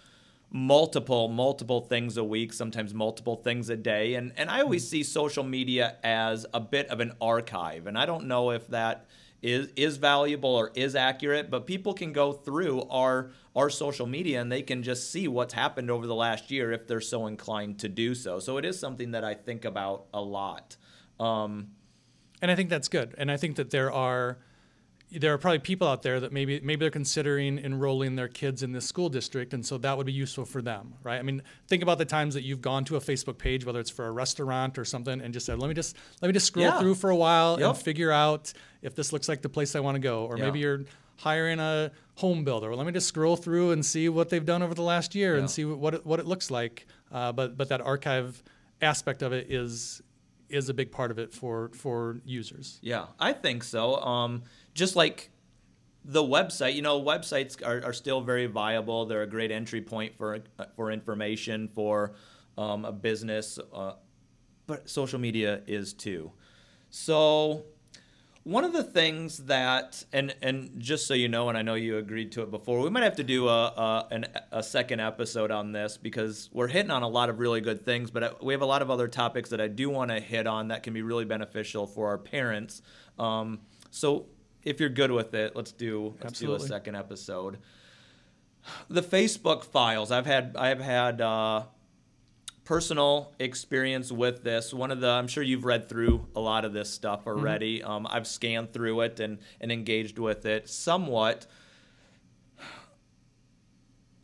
multiple 0.49 1.27
multiple 1.27 1.81
things 1.81 2.15
a 2.15 2.23
week 2.23 2.53
sometimes 2.53 2.93
multiple 2.93 3.35
things 3.35 3.69
a 3.69 3.75
day. 3.75 4.15
And 4.15 4.33
and 4.37 4.49
I 4.49 4.61
always 4.61 4.83
hmm. 4.83 4.91
see 4.91 5.03
social 5.03 5.43
media 5.43 5.97
as 6.03 6.45
a 6.53 6.59
bit 6.59 6.87
of 6.89 6.99
an 6.99 7.13
archive. 7.21 7.87
And 7.87 7.97
I 7.97 8.05
don't 8.05 8.25
know 8.25 8.51
if 8.51 8.67
that 8.67 9.05
is 9.41 9.69
is 9.75 9.97
valuable 9.97 10.49
or 10.55 10.71
is 10.75 10.95
accurate 10.95 11.49
but 11.49 11.67
people 11.67 11.93
can 11.93 12.11
go 12.11 12.33
through 12.33 12.81
our 12.89 13.31
our 13.55 13.69
social 13.69 14.07
media 14.07 14.41
and 14.41 14.51
they 14.51 14.61
can 14.61 14.81
just 14.83 15.11
see 15.11 15.27
what's 15.27 15.53
happened 15.53 15.91
over 15.91 16.07
the 16.07 16.15
last 16.15 16.49
year 16.51 16.71
if 16.71 16.87
they're 16.87 17.01
so 17.01 17.27
inclined 17.27 17.77
to 17.79 17.87
do 17.87 18.15
so 18.15 18.39
so 18.39 18.57
it 18.57 18.65
is 18.65 18.79
something 18.79 19.11
that 19.11 19.23
I 19.23 19.33
think 19.35 19.65
about 19.65 20.05
a 20.13 20.21
lot 20.21 20.75
um, 21.19 21.71
And 22.41 22.51
I 22.51 22.55
think 22.55 22.69
that's 22.69 22.87
good. 22.87 23.15
And 23.17 23.31
I 23.31 23.37
think 23.37 23.55
that 23.55 23.71
there 23.71 23.91
are 23.91 24.37
there 25.11 25.33
are 25.33 25.37
probably 25.37 25.59
people 25.59 25.87
out 25.87 26.01
there 26.01 26.19
that 26.19 26.33
maybe 26.33 26.59
maybe 26.61 26.81
they're 26.81 26.89
considering 26.91 27.57
enrolling 27.57 28.15
their 28.15 28.27
kids 28.27 28.61
in 28.63 28.73
this 28.73 28.85
school 28.85 29.07
district, 29.09 29.53
and 29.53 29.65
so 29.65 29.77
that 29.77 29.95
would 29.97 30.05
be 30.05 30.11
useful 30.11 30.43
for 30.45 30.61
them, 30.61 30.95
right? 31.03 31.17
I 31.17 31.21
mean, 31.21 31.41
think 31.67 31.81
about 31.81 31.97
the 31.97 32.05
times 32.05 32.33
that 32.33 32.43
you've 32.43 32.61
gone 32.61 32.83
to 32.85 32.97
a 32.97 32.99
Facebook 32.99 33.37
page, 33.37 33.65
whether 33.65 33.79
it's 33.79 33.89
for 33.89 34.05
a 34.07 34.11
restaurant 34.11 34.77
or 34.77 34.83
something, 34.85 35.21
and 35.21 35.33
just 35.33 35.45
said, 35.45 35.59
"Let 35.59 35.69
me 35.69 35.73
just 35.73 35.95
let 36.21 36.27
me 36.27 36.33
just 36.33 36.47
scroll 36.47 36.65
Yeah. 36.65 36.79
through 36.79 36.95
for 36.95 37.09
a 37.09 37.15
while 37.15 37.57
Yep. 37.59 37.69
and 37.69 37.77
figure 37.77 38.11
out 38.11 38.51
if 38.81 38.95
this 38.95 39.13
looks 39.13 39.29
like 39.29 39.41
the 39.41 39.49
place 39.49 39.75
I 39.75 39.79
want 39.79 39.95
to 39.95 39.99
go." 39.99 40.25
Or 40.25 40.37
Yeah. 40.37 40.45
maybe 40.45 40.59
you're 40.59 40.83
hiring 41.17 41.59
a 41.59 41.91
home 42.15 42.43
builder. 42.43 42.69
Well, 42.69 42.77
let 42.77 42.85
me 42.85 42.91
just 42.93 43.07
scroll 43.07 43.35
through 43.37 43.71
and 43.71 43.85
see 43.85 44.07
what 44.09 44.29
they've 44.29 44.45
done 44.45 44.61
over 44.61 44.73
the 44.75 44.83
last 44.83 45.15
year 45.15 45.33
Yeah. 45.35 45.39
and 45.39 45.49
see 45.49 45.63
what 45.65 45.93
it, 45.95 46.05
what 46.05 46.19
it 46.19 46.25
looks 46.25 46.51
like. 46.51 46.85
Uh, 47.11 47.31
but 47.31 47.57
but 47.57 47.69
that 47.69 47.79
archive 47.81 48.43
aspect 48.81 49.21
of 49.21 49.31
it 49.31 49.49
is 49.51 50.01
is 50.49 50.69
a 50.69 50.73
big 50.73 50.91
part 50.91 51.11
of 51.11 51.19
it 51.19 51.33
for 51.33 51.69
for 51.73 52.21
users. 52.25 52.79
Yeah, 52.81 53.07
I 53.19 53.33
think 53.33 53.63
so. 53.63 53.95
Um, 53.97 54.43
just 54.77 54.95
like 54.95 55.31
the 56.05 56.23
website, 56.23 56.75
you 56.75 56.81
know, 56.81 57.01
websites 57.01 57.61
are, 57.65 57.83
are 57.83 57.93
still 57.93 58.21
very 58.21 58.45
viable. 58.45 59.05
They're 59.05 59.23
a 59.23 59.27
great 59.27 59.51
entry 59.51 59.81
point 59.81 60.15
for 60.17 60.39
for 60.75 60.91
information 60.91 61.67
for 61.67 62.13
um, 62.57 62.85
a 62.85 62.93
business, 62.93 63.59
uh, 63.73 63.93
but 64.67 64.89
social 64.89 65.19
media 65.19 65.61
is 65.67 65.93
too. 65.93 66.31
So 66.91 67.65
one 68.43 68.63
of 68.63 68.71
the 68.71 68.83
things 68.83 69.39
that, 69.45 70.05
and 70.13 70.33
and 70.41 70.79
just 70.79 71.07
so 71.07 71.13
you 71.13 71.27
know, 71.27 71.49
and 71.49 71.57
I 71.57 71.63
know 71.63 71.73
you 71.73 71.97
agreed 71.97 72.31
to 72.33 72.43
it 72.43 72.51
before, 72.51 72.79
we 72.79 72.89
might 72.89 73.03
have 73.03 73.17
to 73.17 73.23
do 73.23 73.49
a 73.49 73.65
a, 73.65 74.07
an, 74.11 74.25
a 74.51 74.63
second 74.63 75.01
episode 75.01 75.51
on 75.51 75.73
this 75.73 75.97
because 75.97 76.49
we're 76.53 76.67
hitting 76.67 76.91
on 76.91 77.03
a 77.03 77.09
lot 77.09 77.29
of 77.29 77.39
really 77.39 77.59
good 77.59 77.83
things, 77.83 78.11
but 78.11 78.41
we 78.41 78.53
have 78.53 78.61
a 78.61 78.65
lot 78.65 78.81
of 78.81 78.89
other 78.89 79.09
topics 79.09 79.49
that 79.49 79.59
I 79.59 79.67
do 79.67 79.89
want 79.89 80.11
to 80.11 80.19
hit 80.21 80.47
on 80.47 80.69
that 80.69 80.83
can 80.83 80.93
be 80.93 81.01
really 81.01 81.25
beneficial 81.25 81.87
for 81.87 82.07
our 82.07 82.17
parents. 82.17 82.81
Um, 83.19 83.59
so 83.89 84.27
if 84.67 84.79
you're 84.79 84.89
good 84.89 85.11
with 85.11 85.33
it, 85.33 85.55
let's 85.55 85.71
do 85.71 86.15
let's 86.23 86.39
do 86.39 86.53
a 86.53 86.59
second 86.59 86.95
episode. 86.95 87.59
The 88.89 89.01
Facebook 89.01 89.63
files, 89.63 90.11
I've 90.11 90.25
had 90.25 90.55
I've 90.57 90.81
had. 90.81 91.21
Uh, 91.21 91.63
personal 92.67 93.31
experience 93.39 94.11
with 94.11 94.43
this. 94.43 94.73
One 94.73 94.91
of 94.91 94.99
the, 94.99 95.07
I'm 95.07 95.29
sure 95.29 95.41
you've 95.41 95.63
read 95.63 95.87
through 95.87 96.27
a 96.35 96.41
lot 96.41 96.65
of 96.65 96.73
this 96.73 96.89
stuff 96.89 97.25
already. 97.25 97.81
Um, 97.81 98.05
I've 98.09 98.27
scanned 98.27 98.73
through 98.73 98.99
it 99.01 99.21
and, 99.21 99.37
and 99.61 99.71
engaged 99.71 100.19
with 100.19 100.45
it 100.45 100.67
somewhat. 100.67 101.47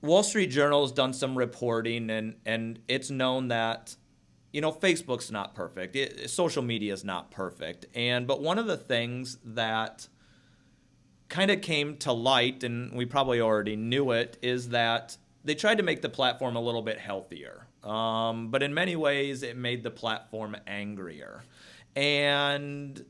Wall 0.01 0.23
Street 0.23 0.47
Journal 0.47 0.82
has 0.82 0.91
done 0.91 1.13
some 1.13 1.38
reporting, 1.38 2.10
and, 2.10 2.36
and 2.45 2.79
it's 2.89 3.10
known 3.10 3.47
that 3.47 3.95
you 4.51 4.60
know 4.60 4.73
Facebook's 4.73 5.32
not 5.32 5.56
perfect. 5.56 5.95
It, 5.95 6.29
social 6.29 6.62
media 6.62 6.91
is 6.91 7.06
not 7.06 7.32
perfect, 7.32 7.86
and 7.95 8.27
but 8.27 8.41
one 8.41 8.60
of 8.60 8.67
the 8.67 8.75
things 8.75 9.38
that 9.45 10.10
kind 11.29 11.51
of 11.51 11.62
came 11.62 11.97
to 11.97 12.12
light, 12.12 12.63
and 12.63 12.93
we 12.93 13.05
probably 13.05 13.41
already 13.41 13.75
knew 13.75 14.12
it, 14.12 14.38
is 14.41 14.69
that 14.69 15.17
they 15.43 15.55
tried 15.55 15.77
to 15.77 15.83
make 15.83 16.01
the 16.01 16.09
platform 16.09 16.55
a 16.55 16.62
little 16.62 16.81
bit 16.81 16.99
healthier. 16.99 17.67
Um, 17.83 18.49
but 18.49 18.63
in 18.63 18.73
many 18.73 18.95
ways, 18.95 19.43
it 19.43 19.57
made 19.57 19.83
the 19.83 19.91
platform 19.91 20.55
angrier. 20.67 21.43
And 21.95 23.03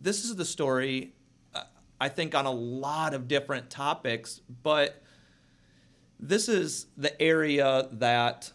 this 0.00 0.24
is 0.24 0.36
the 0.36 0.44
story, 0.44 1.14
uh, 1.54 1.62
I 2.00 2.08
think, 2.08 2.34
on 2.34 2.46
a 2.46 2.50
lot 2.50 3.14
of 3.14 3.28
different 3.28 3.70
topics, 3.70 4.40
but 4.62 5.02
this 6.18 6.48
is 6.48 6.86
the 6.96 7.20
area 7.22 7.88
that 7.92 8.52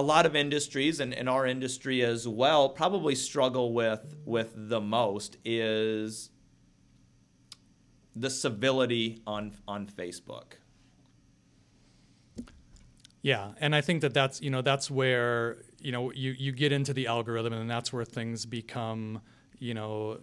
a 0.00 0.02
lot 0.02 0.24
of 0.24 0.34
industries 0.34 0.98
and, 0.98 1.12
and 1.12 1.28
our 1.28 1.46
industry 1.46 2.02
as 2.02 2.26
well 2.26 2.70
probably 2.70 3.14
struggle 3.14 3.74
with 3.74 4.16
with 4.24 4.50
the 4.56 4.80
most 4.80 5.36
is 5.44 6.30
the 8.16 8.30
civility 8.30 9.20
on 9.26 9.52
on 9.68 9.86
Facebook. 9.86 10.54
Yeah, 13.22 13.52
and 13.60 13.76
I 13.76 13.82
think 13.82 14.00
that 14.00 14.14
that's 14.14 14.40
you 14.40 14.48
know 14.48 14.62
that's 14.62 14.90
where 14.90 15.58
you 15.78 15.92
know 15.92 16.10
you 16.12 16.30
you 16.38 16.52
get 16.52 16.72
into 16.72 16.94
the 16.94 17.06
algorithm, 17.06 17.52
and 17.52 17.70
that's 17.70 17.92
where 17.92 18.06
things 18.06 18.46
become 18.46 19.20
you 19.58 19.74
know 19.74 20.18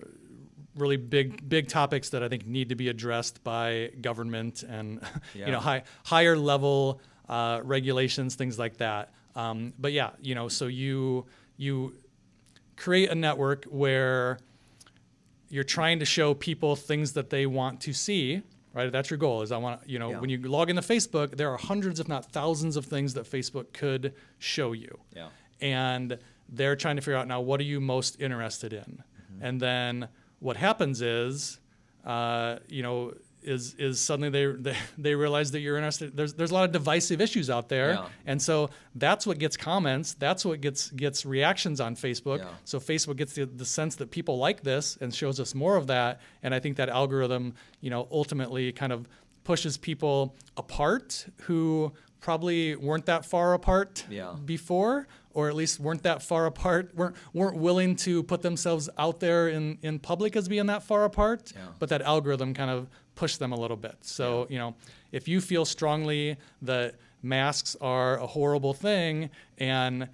really 0.76 0.98
big 0.98 1.48
big 1.48 1.68
topics 1.68 2.10
that 2.10 2.24
I 2.24 2.30
think 2.30 2.48
need 2.48 2.70
to 2.70 2.76
be 2.76 2.90
addressed 2.90 3.44
by 3.44 3.92
government 4.02 4.64
and 4.64 5.02
Yeah. 5.36 5.46
you 5.46 5.52
know 5.52 5.60
high 5.60 5.84
higher 6.04 6.36
level 6.36 7.00
uh, 7.30 7.62
regulations, 7.64 8.34
things 8.34 8.58
like 8.58 8.78
that. 8.78 9.12
Um, 9.38 9.74
but 9.78 9.92
yeah, 9.94 10.10
you 10.22 10.34
know, 10.36 10.48
so 10.48 10.66
you 10.68 11.26
you 11.58 11.94
create 12.76 13.10
a 13.10 13.16
network 13.16 13.66
where 13.66 14.40
you're 15.50 15.64
trying 15.78 16.00
to 16.00 16.06
show 16.06 16.34
people 16.34 16.76
things 16.76 17.14
that 17.14 17.30
they 17.30 17.46
want 17.46 17.80
to 17.82 17.94
see 17.94 18.42
right 18.74 18.92
that's 18.92 19.10
your 19.10 19.18
goal 19.18 19.42
is 19.42 19.52
i 19.52 19.58
want 19.58 19.80
you 19.90 19.98
know 19.98 20.12
Yeah. 20.12 20.20
when 20.20 20.30
you 20.30 20.38
log 20.58 20.70
into 20.70 20.82
facebook 20.84 21.38
there 21.38 21.50
are 21.52 21.58
hundreds 21.58 22.00
if 22.00 22.08
not 22.08 22.32
thousands 22.32 22.76
of 22.76 22.86
things 22.86 23.14
that 23.16 23.26
facebook 23.26 23.72
could 23.74 24.14
show 24.40 24.74
you 24.74 25.00
Yeah. 25.16 25.30
and 25.62 26.20
they're 26.50 26.76
trying 26.76 26.98
to 26.98 27.02
figure 27.02 27.18
out 27.18 27.28
now 27.28 27.40
what 27.42 27.60
are 27.62 27.70
you 27.74 27.80
most 27.80 28.20
interested 28.22 28.74
in 28.74 29.02
Mm-hmm. 29.32 29.46
and 29.46 29.60
then 29.62 30.08
what 30.40 30.58
happens 30.58 31.02
is 31.02 31.60
uh, 32.06 32.58
you 32.68 32.84
know 32.84 33.14
is 33.48 33.74
is 33.80 34.00
suddenly 34.00 34.30
they, 34.30 34.46
they 34.72 34.76
they 34.98 35.16
realize 35.16 35.52
that 35.52 35.62
you're 35.62 35.78
interested 35.78 36.16
there's 36.18 36.34
there's 36.34 36.52
a 36.52 36.54
lot 36.54 36.66
of 36.66 36.72
divisive 36.72 37.20
issues 37.22 37.50
out 37.50 37.70
there 37.70 37.92
Yeah. 37.92 38.06
and 38.26 38.42
so 38.42 38.70
that's 38.96 39.26
what 39.26 39.38
gets 39.40 39.56
comments 39.58 40.14
that's 40.14 40.44
what 40.46 40.62
gets 40.62 40.92
gets 40.92 41.26
reactions 41.26 41.80
on 41.82 41.96
facebook 41.96 42.40
Yeah. 42.40 42.50
so 42.66 42.80
facebook 42.80 43.16
gets 43.18 43.34
the, 43.34 43.46
the 43.46 43.66
sense 43.66 43.96
that 43.96 44.12
people 44.12 44.38
like 44.38 44.62
this 44.64 44.98
and 45.02 45.14
shows 45.16 45.40
us 45.40 45.56
more 45.56 45.76
of 45.78 45.88
that 45.88 46.20
and 46.44 46.54
i 46.54 46.60
think 46.60 46.78
that 46.78 46.90
algorithm 46.90 47.54
you 47.82 47.90
know 47.90 48.08
ultimately 48.12 48.72
kind 48.72 48.92
of 48.92 49.08
pushes 49.44 49.78
people 49.78 50.36
apart 50.58 51.26
who 51.44 51.92
probably 52.20 52.76
weren't 52.76 53.06
that 53.06 53.26
far 53.26 53.54
apart 53.54 54.04
Yeah. 54.10 54.34
before 54.46 55.08
or 55.34 55.48
at 55.50 55.56
least 55.56 55.80
weren't 55.80 56.02
that 56.04 56.22
far 56.24 56.48
apart 56.48 56.92
weren't 56.96 57.16
weren't 57.34 57.58
willing 57.58 57.96
to 57.98 58.24
put 58.24 58.42
themselves 58.42 58.90
out 58.98 59.20
there 59.20 59.48
in 59.50 59.78
in 59.84 60.00
public 60.00 60.36
as 60.36 60.48
being 60.50 60.66
that 60.66 60.84
far 60.84 61.06
apart 61.06 61.54
Yeah. 61.56 61.62
but 61.80 61.90
that 61.90 62.02
algorithm 62.02 62.54
kind 62.54 62.72
of 62.72 62.90
pushed 63.18 63.40
them 63.40 63.52
a 63.52 63.60
little 63.60 63.76
bit 63.76 63.96
so 64.02 64.48
you 64.50 64.58
know 64.58 64.74
if 65.12 65.28
you 65.28 65.42
feel 65.42 65.66
strongly 65.66 66.38
that 66.62 66.96
masks 67.22 67.76
are 67.82 68.18
a 68.20 68.28
horrible 68.28 68.74
thing 68.74 69.30
and 69.58 70.08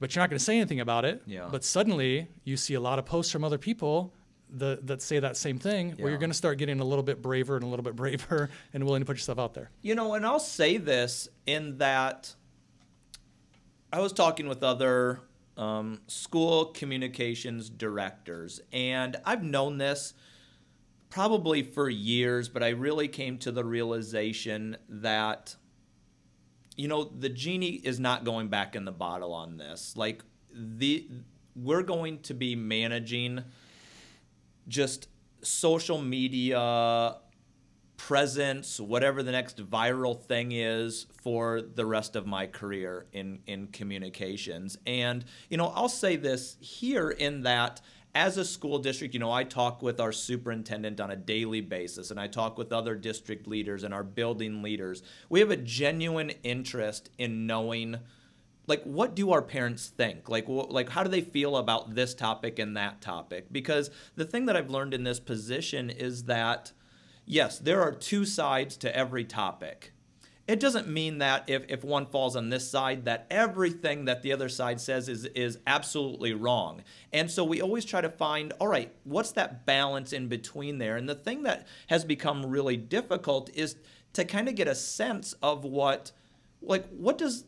but 0.00 0.14
you're 0.14 0.22
not 0.22 0.30
going 0.30 0.38
to 0.38 0.44
say 0.44 0.56
anything 0.56 0.80
about 0.80 1.04
it 1.04 1.20
Yeah. 1.26 1.48
but 1.50 1.62
suddenly 1.64 2.28
you 2.44 2.56
see 2.56 2.74
a 2.74 2.80
lot 2.80 2.98
of 2.98 3.04
posts 3.04 3.30
from 3.32 3.44
other 3.44 3.58
people 3.58 4.12
that, 4.56 4.86
that 4.86 5.02
say 5.02 5.18
that 5.18 5.36
same 5.36 5.58
thing 5.58 5.88
yeah. 5.90 5.94
where 6.02 6.10
you're 6.10 6.18
going 6.18 6.30
to 6.30 6.36
start 6.36 6.58
getting 6.58 6.78
a 6.80 6.84
little 6.84 7.02
bit 7.02 7.20
braver 7.20 7.56
and 7.56 7.64
a 7.64 7.66
little 7.66 7.82
bit 7.82 7.96
braver 7.96 8.50
and 8.72 8.84
willing 8.84 9.00
to 9.02 9.06
put 9.06 9.16
yourself 9.16 9.38
out 9.38 9.52
there 9.54 9.68
You 9.82 9.94
know, 9.96 10.14
and 10.14 10.24
I'll 10.24 10.38
say 10.38 10.76
this 10.76 11.28
in 11.46 11.78
that 11.78 12.34
I 13.92 14.00
was 14.00 14.12
talking 14.12 14.48
with 14.48 14.62
other 14.62 15.20
um, 15.56 16.00
school 16.08 16.66
communications 16.66 17.70
directors, 17.70 18.60
and 18.72 19.16
I've 19.24 19.44
known 19.44 19.78
this 19.78 20.14
probably 21.14 21.62
for 21.62 21.88
years, 21.88 22.48
but 22.48 22.60
I 22.60 22.70
really 22.70 23.06
came 23.06 23.38
to 23.38 23.52
the 23.52 23.64
realization 23.64 24.76
that, 24.88 25.54
you 26.76 26.88
know, 26.88 27.04
the 27.04 27.28
genie 27.28 27.80
is 27.84 28.00
not 28.00 28.24
going 28.24 28.48
back 28.48 28.74
in 28.74 28.84
the 28.84 28.90
bottle 28.90 29.32
on 29.32 29.56
this. 29.56 29.96
Like, 29.96 30.24
the 30.52 31.08
we're 31.54 31.84
going 31.84 32.18
to 32.22 32.34
be 32.34 32.56
managing 32.56 33.44
just 34.66 35.06
social 35.40 36.02
media 36.02 37.14
presence, 37.96 38.80
whatever 38.80 39.22
the 39.22 39.30
next 39.30 39.58
viral 39.70 40.20
thing 40.20 40.50
is 40.50 41.06
for 41.22 41.62
the 41.62 41.86
rest 41.86 42.16
of 42.16 42.26
my 42.26 42.48
career 42.48 43.06
in 43.12 43.38
in 43.46 43.68
communications. 43.68 44.78
And 44.84 45.24
you 45.48 45.58
know, 45.58 45.68
I'll 45.76 45.88
say 45.88 46.16
this 46.16 46.56
here 46.58 47.08
in 47.08 47.42
that 47.42 47.80
as 48.14 48.36
a 48.36 48.44
school 48.44 48.78
district, 48.78 49.12
you 49.12 49.20
know, 49.20 49.32
I 49.32 49.44
talk 49.44 49.82
with 49.82 50.00
our 50.00 50.12
superintendent 50.12 51.00
on 51.00 51.10
a 51.10 51.16
daily 51.16 51.60
basis 51.60 52.10
and 52.10 52.20
I 52.20 52.28
talk 52.28 52.56
with 52.56 52.72
other 52.72 52.94
district 52.94 53.48
leaders 53.48 53.82
and 53.82 53.92
our 53.92 54.04
building 54.04 54.62
leaders. 54.62 55.02
We 55.28 55.40
have 55.40 55.50
a 55.50 55.56
genuine 55.56 56.30
interest 56.42 57.10
in 57.18 57.46
knowing 57.46 57.98
like 58.66 58.82
what 58.84 59.14
do 59.14 59.30
our 59.32 59.42
parents 59.42 59.88
think? 59.88 60.28
Like 60.28 60.46
wh- 60.46 60.70
like 60.70 60.88
how 60.88 61.02
do 61.02 61.10
they 61.10 61.20
feel 61.20 61.56
about 61.56 61.94
this 61.94 62.14
topic 62.14 62.58
and 62.58 62.76
that 62.76 63.00
topic? 63.00 63.52
Because 63.52 63.90
the 64.16 64.24
thing 64.24 64.46
that 64.46 64.56
i've 64.56 64.70
learned 64.70 64.94
in 64.94 65.04
this 65.04 65.20
position 65.20 65.90
is 65.90 66.24
that 66.24 66.72
yes 67.26 67.58
there 67.58 67.82
are 67.82 67.92
two 67.92 68.24
sides 68.24 68.76
to 68.78 68.96
every 68.96 69.24
topic 69.24 69.93
it 70.46 70.60
doesn't 70.60 70.86
mean 70.88 71.18
that 71.18 71.48
if, 71.48 71.64
if 71.68 71.82
one 71.82 72.06
falls 72.06 72.36
on 72.36 72.50
this 72.50 72.68
side 72.68 73.06
that 73.06 73.26
everything 73.30 74.04
that 74.04 74.22
the 74.22 74.32
other 74.32 74.48
side 74.48 74.80
says 74.80 75.08
is 75.08 75.24
is 75.26 75.58
absolutely 75.66 76.34
wrong. 76.34 76.82
And 77.12 77.30
so 77.30 77.44
we 77.44 77.62
always 77.62 77.84
try 77.84 78.00
to 78.00 78.10
find 78.10 78.52
all 78.60 78.68
right 78.68 78.92
what's 79.04 79.32
that 79.32 79.64
balance 79.64 80.12
in 80.12 80.28
between 80.28 80.78
there? 80.78 80.96
And 80.96 81.08
the 81.08 81.14
thing 81.14 81.44
that 81.44 81.66
has 81.86 82.04
become 82.04 82.46
really 82.46 82.76
difficult 82.76 83.50
is 83.54 83.76
to 84.12 84.24
kind 84.24 84.48
of 84.48 84.54
get 84.54 84.68
a 84.68 84.74
sense 84.74 85.34
of 85.42 85.64
what 85.64 86.12
like 86.60 86.86
what 86.90 87.16
does 87.16 87.44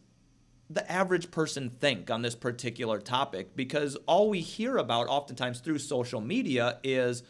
the 0.68 0.90
average 0.90 1.30
person 1.30 1.68
think 1.68 2.10
on 2.10 2.22
this 2.22 2.34
particular 2.34 2.98
topic? 2.98 3.54
Because 3.54 3.96
all 4.06 4.30
we 4.30 4.40
hear 4.40 4.78
about 4.78 5.06
oftentimes 5.08 5.60
through 5.60 5.78
social 5.78 6.20
media 6.20 6.78
is 6.82 7.22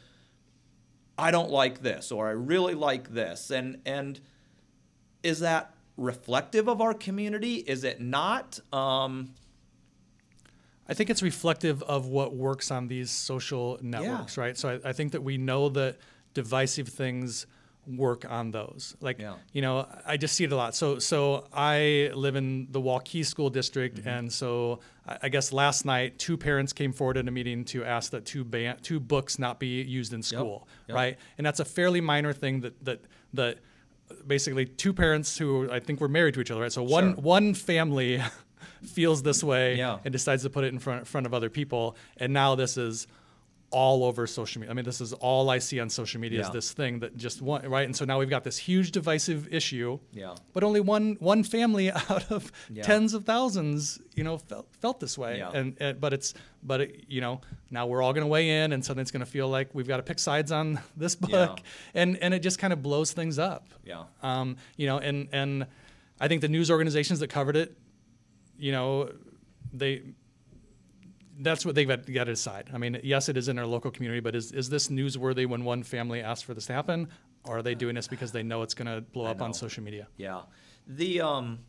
I 1.19 1.33
don't 1.33 1.51
like 1.51 1.83
this 1.83 2.13
or 2.13 2.29
I 2.29 2.33
really 2.33 2.75
like 2.75 3.13
this. 3.13 3.51
And 3.51 3.81
and 3.85 4.21
is 5.27 5.41
that 5.41 5.73
reflective 5.97 6.69
of 6.69 6.81
our 6.81 6.95
community 6.95 7.57
is 7.57 7.83
it 7.85 8.01
not 8.01 8.61
um 8.73 9.35
I 10.89 10.95
think 10.95 11.11
it's 11.11 11.23
reflective 11.23 11.83
of 11.83 12.07
what 12.07 12.35
works 12.35 12.71
on 12.71 12.87
these 12.87 13.11
social 13.11 13.77
networks, 13.83 14.39
right? 14.39 14.57
So 14.57 14.69
I, 14.85 14.91
I 14.91 14.93
think 14.93 15.13
that 15.13 15.23
we 15.23 15.37
know 15.37 15.69
that 15.71 15.97
divisive 16.33 16.87
things 16.89 17.47
work 17.89 18.25
on 18.31 18.53
those. 18.53 18.97
Like, 19.01 19.19
Yeah. 19.19 19.35
you 19.53 19.63
know, 19.63 19.89
I 20.07 20.17
just 20.17 20.37
see 20.37 20.45
it 20.45 20.53
a 20.53 20.57
lot. 20.57 20.77
So, 20.77 21.01
so 21.01 21.49
I 21.53 22.13
live 22.15 22.37
in 22.37 22.69
the 22.71 22.81
Waukee 22.81 23.27
School 23.27 23.51
District, 23.51 23.97
Mm-hmm. 23.99 24.09
and 24.09 24.33
so 24.33 24.79
I, 25.07 25.29
guess 25.29 25.53
last 25.53 25.85
night 25.85 26.21
two 26.21 26.37
parents 26.37 26.73
came 26.73 26.93
forward 26.93 27.17
in 27.17 27.27
a 27.27 27.33
meeting 27.33 27.65
to 27.67 27.85
ask 27.85 28.13
that 28.13 28.25
two 28.25 28.45
ban- 28.45 28.79
two 28.83 29.01
books 29.01 29.41
not 29.41 29.59
be 29.59 29.83
used 29.83 30.13
in 30.13 30.23
school, 30.23 30.69
Yep. 30.87 30.95
right? 30.97 31.19
And 31.37 31.45
that's 31.45 31.59
a 31.59 31.65
fairly 31.65 32.01
minor 32.01 32.33
thing 32.33 32.61
that 32.61 32.85
that 32.85 33.01
that 33.35 33.59
basically 34.27 34.67
two 34.67 34.93
parents 34.93 35.37
who 35.39 35.71
I 35.71 35.81
think 35.81 36.01
were 36.01 36.09
married 36.09 36.35
to 36.35 36.41
each 36.41 36.51
other, 36.51 36.61
right? 36.63 36.73
So 36.73 36.83
one 36.83 37.15
Sure. 37.15 37.23
one 37.23 37.55
family 37.55 38.23
feels 38.85 39.23
this 39.23 39.43
way 39.43 39.77
Yeah. 39.77 39.99
and 40.05 40.13
decides 40.13 40.43
to 40.45 40.51
put 40.51 40.65
it 40.65 40.73
in 40.73 40.79
front 40.79 41.07
front 41.07 41.27
of 41.27 41.35
other 41.35 41.51
people, 41.51 41.97
and 42.17 42.33
now 42.33 42.55
this 42.55 42.77
is 42.77 43.07
all 43.71 44.05
over 44.05 44.27
social 44.27 44.61
media. 44.61 44.71
I 44.71 44.75
mean, 44.75 44.85
this 44.85 45.01
is 45.01 45.13
all 45.13 45.51
I 45.51 45.59
see 45.59 45.81
on 45.81 45.91
social 45.91 46.21
media 46.21 46.41
is 46.41 46.51
this 46.51 46.73
thing 46.73 47.01
that 47.01 47.17
just 47.17 47.43
one 47.43 47.69
right, 47.69 47.85
and 47.85 47.95
so 47.97 48.05
now 48.05 48.19
we've 48.19 48.31
got 48.31 48.45
this 48.45 48.57
huge 48.57 48.93
divisive 48.93 49.53
issue. 49.53 49.99
Yeah. 50.13 50.35
But 50.53 50.63
only 50.65 50.81
one 50.81 51.17
one 51.19 51.43
family 51.43 51.91
out 52.11 52.31
of 52.31 52.53
Yeah. 52.71 52.83
tens 52.85 53.13
of 53.13 53.25
thousands, 53.25 54.01
you 54.15 54.23
know, 54.25 54.39
felt 54.39 54.69
felt 54.81 55.01
this 55.01 55.19
way, 55.19 55.39
Yeah. 55.39 55.51
and, 55.53 55.77
and 55.81 56.01
but 56.01 56.13
it's 56.13 56.33
but 56.63 56.81
it, 56.83 57.05
you 57.09 57.21
know 57.21 57.41
now 57.71 57.87
we're 57.87 58.03
all 58.03 58.13
going 58.13 58.23
to 58.25 58.29
weigh 58.29 58.63
in, 58.63 58.73
and 58.73 58.85
suddenly 58.85 59.03
it's 59.03 59.11
going 59.11 59.25
to 59.25 59.31
feel 59.31 59.49
like 59.49 59.75
we've 59.75 59.89
got 59.89 59.97
to 59.97 60.03
pick 60.05 60.21
sides 60.21 60.53
on 60.53 60.79
this 60.97 61.17
book, 61.17 61.59
Yeah. 61.61 62.01
and 62.03 62.17
and 62.23 62.33
it 62.35 62.41
just 62.41 62.59
kind 62.61 62.73
of 62.73 62.83
blows 62.83 63.13
things 63.13 63.39
up. 63.39 63.69
Yeah. 63.85 64.05
Um, 64.23 64.57
you 64.77 64.87
know, 64.87 64.99
and 64.99 65.29
and 65.33 65.67
I 66.21 66.29
think 66.29 66.41
the 66.41 66.49
news 66.49 66.71
organizations 66.71 67.19
that 67.21 67.29
covered 67.29 67.57
it, 67.57 67.77
you 68.59 68.71
know, 68.73 69.11
they 69.73 70.03
that's 71.41 71.65
what 71.65 71.75
they've 71.75 71.89
got, 71.89 72.07
got 72.07 72.25
to 72.25 72.33
decide. 72.33 72.71
I 72.73 72.79
mean, 72.79 73.01
yes, 73.03 73.29
it 73.29 73.37
is 73.37 73.49
in 73.49 73.59
our 73.59 73.67
local 73.67 73.91
community, 73.91 74.21
but 74.21 74.35
is 74.35 74.53
is 74.53 74.69
this 74.69 74.89
newsworthy 74.89 75.47
when 75.47 75.65
one 75.65 75.83
family 75.83 76.21
asks 76.21 76.43
for 76.43 76.55
this 76.55 76.67
to 76.67 76.73
happen, 76.73 77.09
or 77.45 77.59
are 77.59 77.63
they 77.63 77.75
doing 77.75 77.95
this 77.95 78.09
because 78.09 78.33
they 78.33 78.43
know 78.43 78.63
it's 78.63 78.75
going 78.75 78.87
to 78.87 79.01
blow 79.01 79.27
I 79.27 79.31
up 79.31 79.43
on 79.43 79.55
social 79.55 79.83
media? 79.83 80.09
Yeah. 80.17 80.43
The 80.87 81.21
um 81.21 81.61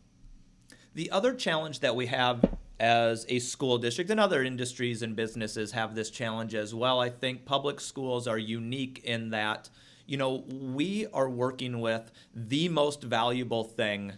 the 0.94 1.12
other 1.12 1.34
challenge 1.34 1.82
that 1.82 1.96
we 1.96 2.08
have 2.08 2.44
as 2.80 3.26
a 3.30 3.40
school 3.40 3.78
district 3.78 4.10
and 4.10 4.20
other 4.20 4.44
industries 4.44 5.02
and 5.02 5.16
businesses 5.16 5.72
have 5.72 5.96
this 5.96 6.10
challenge 6.12 6.54
as 6.54 6.74
well. 6.74 7.00
I 7.00 7.10
think 7.10 7.46
public 7.46 7.80
schools 7.80 8.28
are 8.28 8.38
unique 8.38 9.02
in 9.04 9.32
that 9.32 9.70
you 10.08 10.16
know, 10.16 10.46
we 10.48 11.06
are 11.14 11.30
working 11.30 11.82
with 11.82 12.12
the 12.34 12.70
most 12.70 13.04
valuable 13.04 13.66
thing 13.66 14.14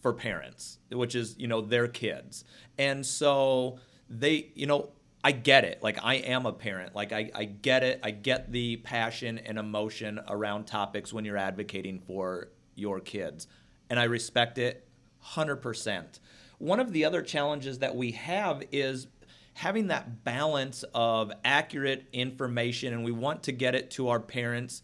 for 0.00 0.12
parents, 0.12 0.78
which 0.90 1.14
is, 1.14 1.36
you 1.38 1.46
know, 1.46 1.60
their 1.60 1.86
kids. 1.86 2.44
And 2.78 3.04
so 3.04 3.78
they, 4.20 4.50
you 4.54 4.66
know, 4.66 4.90
I 5.22 5.32
get 5.32 5.64
it. 5.64 5.82
Like 5.82 5.98
I 6.02 6.14
am 6.16 6.46
a 6.46 6.52
parent. 6.52 6.94
Like 6.94 7.12
I, 7.12 7.30
I 7.34 7.44
get 7.44 7.82
it. 7.82 8.00
I 8.02 8.10
get 8.10 8.52
the 8.52 8.76
passion 8.76 9.38
and 9.38 9.58
emotion 9.58 10.20
around 10.28 10.66
topics 10.66 11.12
when 11.12 11.24
you're 11.24 11.38
advocating 11.38 11.98
for 11.98 12.48
your 12.74 13.00
kids. 13.00 13.46
And 13.88 13.98
I 13.98 14.04
respect 14.04 14.58
it 14.58 14.86
100%. 15.24 16.20
One 16.58 16.80
of 16.80 16.92
the 16.92 17.04
other 17.04 17.22
challenges 17.22 17.78
that 17.78 17.96
we 17.96 18.12
have 18.12 18.62
is 18.70 19.06
having 19.54 19.86
that 19.86 20.24
balance 20.24 20.84
of 20.94 21.32
accurate 21.44 22.04
information 22.12 22.92
and 22.92 23.04
we 23.04 23.12
want 23.12 23.44
to 23.44 23.52
get 23.52 23.74
it 23.74 23.90
to 23.92 24.08
our 24.08 24.20
parents 24.20 24.82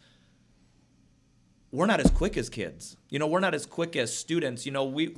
we're 1.73 1.87
not 1.87 2.01
as 2.01 2.11
quick 2.11 2.37
as 2.37 2.49
kids. 2.49 2.97
You 3.11 3.19
know, 3.19 3.27
we're 3.27 3.41
not 3.41 3.55
as 3.55 3.65
quick 3.67 3.95
as 3.95 4.17
students. 4.17 4.67
You 4.67 4.73
know, 4.73 4.85
we 4.85 5.15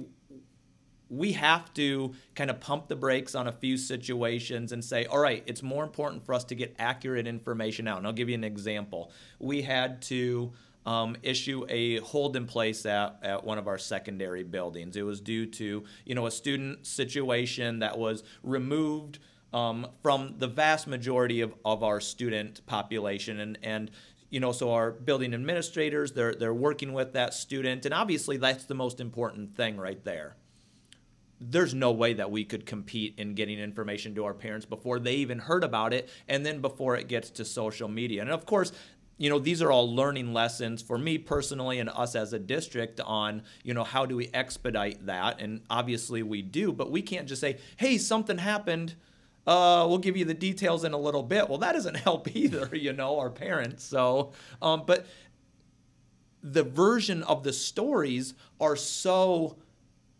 we 1.12 1.32
have 1.32 1.72
to 1.74 2.14
kind 2.34 2.48
of 2.48 2.58
pump 2.58 2.88
the 2.88 2.96
brakes 2.96 3.34
on 3.34 3.46
a 3.46 3.52
few 3.52 3.76
situations 3.76 4.72
and 4.72 4.82
say, 4.82 5.04
all 5.04 5.18
right, 5.18 5.42
it's 5.46 5.62
more 5.62 5.84
important 5.84 6.24
for 6.24 6.34
us 6.34 6.42
to 6.44 6.54
get 6.54 6.74
accurate 6.78 7.26
information 7.26 7.86
out. 7.86 7.98
And 7.98 8.06
I'll 8.06 8.14
give 8.14 8.30
you 8.30 8.34
an 8.34 8.44
example. 8.44 9.12
We 9.38 9.60
had 9.60 10.00
to 10.02 10.52
um, 10.86 11.16
issue 11.22 11.66
a 11.68 11.98
hold 11.98 12.34
in 12.34 12.46
place 12.46 12.86
at, 12.86 13.18
at 13.22 13.44
one 13.44 13.58
of 13.58 13.68
our 13.68 13.76
secondary 13.76 14.42
buildings. 14.42 14.96
It 14.96 15.02
was 15.02 15.20
due 15.20 15.44
to 15.46 15.84
you 16.06 16.14
know 16.14 16.26
a 16.26 16.30
student 16.30 16.86
situation 16.86 17.80
that 17.80 17.98
was 17.98 18.24
removed 18.42 19.18
um, 19.52 19.86
from 20.02 20.36
the 20.38 20.48
vast 20.48 20.86
majority 20.86 21.42
of, 21.42 21.54
of 21.64 21.82
our 21.84 22.00
student 22.00 22.64
population 22.66 23.38
and 23.38 23.58
and 23.62 23.90
you 24.30 24.40
know 24.40 24.50
so 24.50 24.72
our 24.72 24.90
building 24.90 25.34
administrators 25.34 26.12
they're 26.12 26.34
they're 26.34 26.54
working 26.54 26.94
with 26.94 27.12
that 27.12 27.34
student 27.34 27.84
and 27.84 27.94
obviously 27.94 28.38
that's 28.38 28.64
the 28.64 28.74
most 28.74 28.98
important 28.98 29.54
thing 29.54 29.76
right 29.76 30.02
there 30.04 30.36
there's 31.50 31.74
no 31.74 31.90
way 31.92 32.14
that 32.14 32.30
we 32.30 32.44
could 32.44 32.66
compete 32.66 33.14
in 33.18 33.34
getting 33.34 33.58
information 33.58 34.14
to 34.14 34.24
our 34.24 34.34
parents 34.34 34.66
before 34.66 34.98
they 34.98 35.14
even 35.14 35.38
heard 35.38 35.64
about 35.64 35.92
it 35.92 36.08
and 36.28 36.44
then 36.46 36.60
before 36.60 36.96
it 36.96 37.08
gets 37.08 37.30
to 37.30 37.44
social 37.44 37.88
media. 37.88 38.22
And 38.22 38.30
of 38.30 38.46
course, 38.46 38.72
you 39.18 39.30
know 39.30 39.38
these 39.38 39.62
are 39.62 39.70
all 39.70 39.94
learning 39.94 40.32
lessons 40.32 40.82
for 40.82 40.98
me 40.98 41.18
personally 41.18 41.78
and 41.78 41.88
us 41.90 42.16
as 42.16 42.32
a 42.32 42.38
district 42.38 43.00
on 43.00 43.42
you 43.62 43.72
know 43.74 43.84
how 43.84 44.06
do 44.06 44.16
we 44.16 44.28
expedite 44.34 45.06
that? 45.06 45.40
And 45.40 45.60
obviously 45.70 46.22
we 46.22 46.42
do 46.42 46.72
but 46.72 46.90
we 46.90 47.02
can't 47.02 47.28
just 47.28 47.40
say 47.40 47.58
hey 47.76 47.98
something 47.98 48.38
happened. 48.38 48.94
Uh, 49.44 49.86
we'll 49.88 49.98
give 49.98 50.16
you 50.16 50.24
the 50.24 50.34
details 50.34 50.84
in 50.84 50.92
a 50.92 50.98
little 50.98 51.22
bit. 51.22 51.48
Well 51.48 51.58
that 51.58 51.72
doesn't 51.72 51.96
help 52.08 52.34
either 52.34 52.74
you 52.74 52.92
know 52.92 53.18
our 53.18 53.30
parents. 53.30 53.84
So 53.84 54.32
um, 54.60 54.84
but 54.86 55.06
the 56.42 56.64
version 56.64 57.22
of 57.22 57.44
the 57.44 57.52
stories 57.52 58.34
are 58.60 58.74
so 58.74 59.56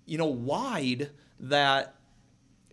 you 0.07 0.19
know 0.19 0.27
wide 0.27 1.11
that 1.41 1.95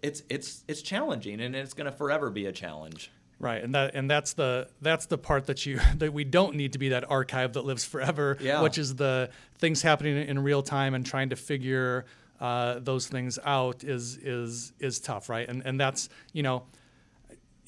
it's 0.01 0.23
it's 0.29 0.63
it's 0.67 0.81
challenging 0.81 1.41
and 1.41 1.55
it's 1.55 1.73
going 1.73 1.85
to 1.85 1.91
forever 1.91 2.29
be 2.29 2.45
a 2.45 2.51
challenge 2.51 3.11
Right, 3.41 3.63
and 3.63 3.73
that 3.73 3.95
and 3.95 4.11
that's 4.11 4.33
the 4.33 4.67
that's 4.81 5.05
the 5.05 5.17
part 5.17 5.45
that 5.45 5.65
you 5.65 5.79
that 5.97 6.11
we 6.13 6.25
don't 6.25 6.55
need 6.55 6.73
to 6.73 6.77
be 6.79 6.89
that 6.89 7.09
archive 7.09 7.53
that 7.53 7.63
lives 7.63 7.85
forever, 7.85 8.37
Yeah. 8.41 8.61
which 8.61 8.77
is 8.77 8.95
the 8.95 9.29
things 9.59 9.81
happening 9.81 10.27
in 10.27 10.39
real 10.39 10.61
time 10.61 10.93
and 10.93 11.05
trying 11.05 11.29
to 11.29 11.37
figure 11.37 12.03
uh, 12.41 12.79
those 12.79 13.07
things 13.07 13.39
out 13.45 13.85
is 13.85 14.17
is 14.17 14.73
is 14.79 14.99
tough, 14.99 15.29
right? 15.29 15.47
And 15.47 15.61
and 15.65 15.79
that's 15.79 16.09
you 16.33 16.43
know, 16.43 16.63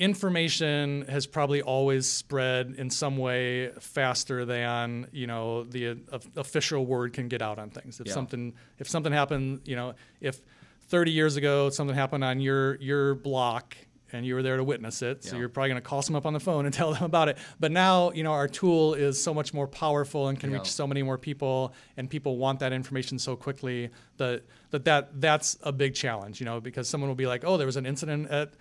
information 0.02 1.06
has 1.08 1.26
probably 1.28 1.62
always 1.62 2.06
spread 2.08 2.76
in 2.78 2.90
some 2.90 3.18
way 3.18 3.70
faster 3.80 4.46
than 4.46 5.08
you 5.12 5.28
know 5.28 5.64
the 5.64 5.90
uh, 6.12 6.20
official 6.36 6.86
word 6.86 7.14
can 7.14 7.28
get 7.28 7.42
out 7.42 7.60
on 7.60 7.70
things. 7.70 8.00
If 8.00 8.08
Yeah. 8.08 8.14
something 8.14 8.54
if 8.80 8.90
something 8.90 9.14
happened, 9.14 9.62
you 9.66 9.76
know, 9.76 9.94
if 10.20 10.42
30 10.90 11.12
years 11.12 11.38
ago 11.38 11.70
something 11.70 11.96
happened 11.96 12.24
on 12.24 12.40
your 12.40 12.76
your 12.82 13.16
block 13.16 13.78
and 14.14 14.26
you 14.26 14.36
were 14.36 14.44
there 14.44 14.58
to 14.58 14.64
witness 14.64 15.02
it, 15.02 15.24
so 15.24 15.34
Yeah. 15.36 15.40
you're 15.40 15.50
probably 15.50 15.70
going 15.70 15.82
to 15.82 15.88
call 15.90 16.02
someone 16.02 16.20
up 16.22 16.26
on 16.26 16.34
the 16.34 16.40
phone 16.42 16.66
and 16.66 16.74
tell 16.82 16.94
them 16.94 17.04
about 17.04 17.30
it. 17.30 17.38
But 17.62 17.72
now, 17.72 18.12
you 18.12 18.24
know, 18.24 18.34
our 18.34 18.48
tool 18.50 18.94
is 18.94 19.24
so 19.24 19.34
much 19.34 19.54
more 19.54 19.68
powerful 19.68 20.28
and 20.28 20.38
can 20.38 20.50
Yeah. 20.52 20.58
reach 20.58 20.68
so 20.72 20.86
many 20.86 21.02
more 21.02 21.18
people, 21.18 21.74
and 21.96 22.10
people 22.10 22.36
want 22.38 22.60
that 22.60 22.74
information 22.74 23.18
so 23.20 23.36
quickly 23.38 23.90
that 24.18 24.44
that, 24.72 24.84
that 24.86 25.22
that's 25.22 25.58
a 25.64 25.72
big 25.72 25.94
challenge, 25.96 26.42
you 26.42 26.46
know, 26.46 26.60
because 26.60 26.90
someone 26.90 27.08
will 27.10 27.16
be 27.16 27.26
like, 27.28 27.44
oh, 27.46 27.56
there 27.58 27.66
was 27.68 27.78
an 27.78 27.86
incident 27.86 28.30
at 28.30 28.52